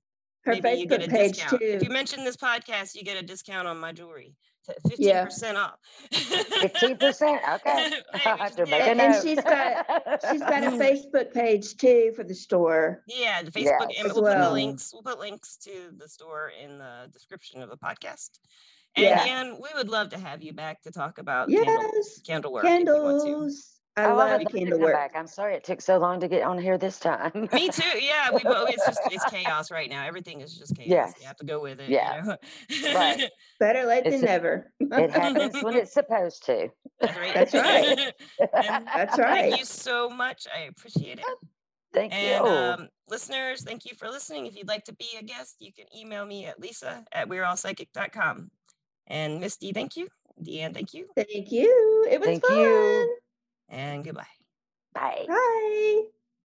Her 0.46 0.54
maybe 0.62 0.80
you 0.82 0.88
get 0.88 1.04
a 1.04 1.08
page 1.10 1.36
discount. 1.36 1.62
too. 1.62 1.68
If 1.68 1.84
you 1.84 1.90
mention 1.90 2.24
this 2.26 2.36
podcast, 2.38 2.96
you 2.96 3.04
get 3.04 3.18
a 3.22 3.26
discount 3.26 3.68
on 3.68 3.80
my 3.80 3.92
jewelry. 3.94 4.36
Fifteen 4.66 4.96
Yeah. 5.10 5.26
percent 5.26 5.58
off. 5.58 5.76
Fifteen 6.12 6.98
percent. 6.98 7.42
Okay. 7.56 7.90
Hey, 8.14 8.30
I'll 8.30 8.38
we 8.38 8.40
have 8.40 8.40
just 8.40 8.58
to 8.58 8.64
did 8.66 8.72
make 8.72 8.82
it. 8.82 8.88
a 8.88 8.90
And- 8.92 8.98
note. 8.98 9.06
and 9.06 9.24
she's 9.24 9.42
got- 9.42 10.32
She's 10.32 10.40
got 10.42 10.64
a 10.64 10.68
Facebook 10.86 11.34
page 11.34 11.76
too 11.78 12.14
for 12.16 12.24
the 12.24 12.34
store. 12.36 13.04
Yeah, 13.08 13.42
the 13.44 13.52
Facebook, 13.52 13.88
Yes. 13.90 13.98
and 14.00 14.08
As 14.08 14.14
we'll 14.14 14.24
put 14.24 14.32
the 14.32 14.38
well. 14.40 14.54
links. 14.54 14.92
We'll 14.94 15.04
put 15.04 15.20
links 15.20 15.58
to 15.64 15.72
the 15.98 16.08
store 16.08 16.52
in 16.62 16.78
the 16.78 17.10
description 17.12 17.62
of 17.62 17.70
the 17.70 17.78
podcast. 17.78 18.40
And 18.96 19.06
Yeah. 19.06 19.24
Dan, 19.26 19.54
we 19.62 19.70
would 19.76 19.90
love 19.90 20.10
to 20.10 20.18
have 20.20 20.42
you 20.44 20.54
back 20.54 20.82
to 20.84 20.92
talk 20.92 21.18
about 21.18 21.50
candle, 21.50 21.92
Yes. 21.96 22.20
candle 22.26 22.54
work. 22.54 22.64
if 22.64 22.70
you 22.70 22.86
want 22.86 23.22
to. 23.22 23.26
Candles. 23.28 23.73
I 23.96 24.06
Oh, 24.06 24.16
love 24.16 24.40
would 24.40 24.48
to 24.50 24.58
candle 24.58 24.78
come 24.80 24.82
work. 24.82 24.94
back. 24.96 25.12
I'm 25.16 25.28
sorry 25.28 25.54
it 25.56 25.64
took 25.64 25.80
so 25.80 26.00
long 26.00 26.20
to 26.22 26.28
get 26.28 26.42
on 26.42 26.58
here 26.58 26.78
this 26.80 27.00
time. 27.00 27.32
Me 27.54 27.70
too. 27.70 28.00
Yeah, 28.00 28.32
we 28.34 28.42
both. 28.44 28.70
It's 28.72 28.86
just 28.86 29.00
it's 29.12 29.24
chaos 29.30 29.70
right 29.70 29.88
now. 29.90 30.04
Everything 30.06 30.42
is 30.42 30.58
just 30.58 30.76
chaos. 30.76 30.88
Yes. 30.90 31.14
You 31.22 31.28
have 31.28 31.36
to 31.38 31.46
go 31.46 31.62
with 31.62 31.80
it. 31.80 31.90
Yeah. 31.90 32.24
You 32.70 32.82
know? 32.82 32.94
Right. 32.96 33.30
Better 33.60 33.86
late 33.86 34.06
It's 34.08 34.16
than 34.16 34.24
a- 34.24 34.32
never. 34.32 34.72
it 34.80 35.12
happens 35.12 35.62
when 35.64 35.76
it's 35.78 35.94
supposed 35.94 36.44
to. 36.48 36.70
That's 37.02 37.18
right. 37.18 37.34
That's 37.36 37.54
right. 37.54 38.14
And 38.66 38.88
That's 38.88 39.16
Thank 39.16 39.60
you 39.60 39.66
so 39.66 40.10
much. 40.10 40.48
I 40.56 40.62
appreciate 40.64 41.20
it. 41.20 41.26
Thank 41.94 42.14
And 42.16 42.44
you. 42.46 42.52
um, 42.52 42.90
listeners, 43.08 43.62
thank 43.64 43.86
you 43.86 43.92
for 43.96 44.10
listening. 44.10 44.48
If 44.48 44.56
you'd 44.58 44.68
like 44.68 44.86
to 44.86 44.96
be 44.96 45.06
a 45.20 45.24
guest, 45.24 45.58
you 45.60 45.72
can 45.72 45.86
email 45.96 46.26
me 46.26 46.48
at 46.48 46.60
lisa 46.60 47.06
at 47.12 47.30
we'reallpsychic.com. 47.30 48.50
And 49.06 49.40
Misty, 49.40 49.72
thank 49.74 49.96
you. 49.96 50.08
Deanne, 50.44 50.74
thank 50.74 50.96
you. 50.96 51.06
Thank 51.16 51.52
you. 51.52 52.08
It 52.10 52.20
was 52.20 52.28
Thank 52.28 52.46
fun. 52.48 52.58
you. 52.58 53.18
And 53.70 54.04
goodbye. 54.04 54.26
Bye. 54.94 55.26
Bye. 55.28 56.04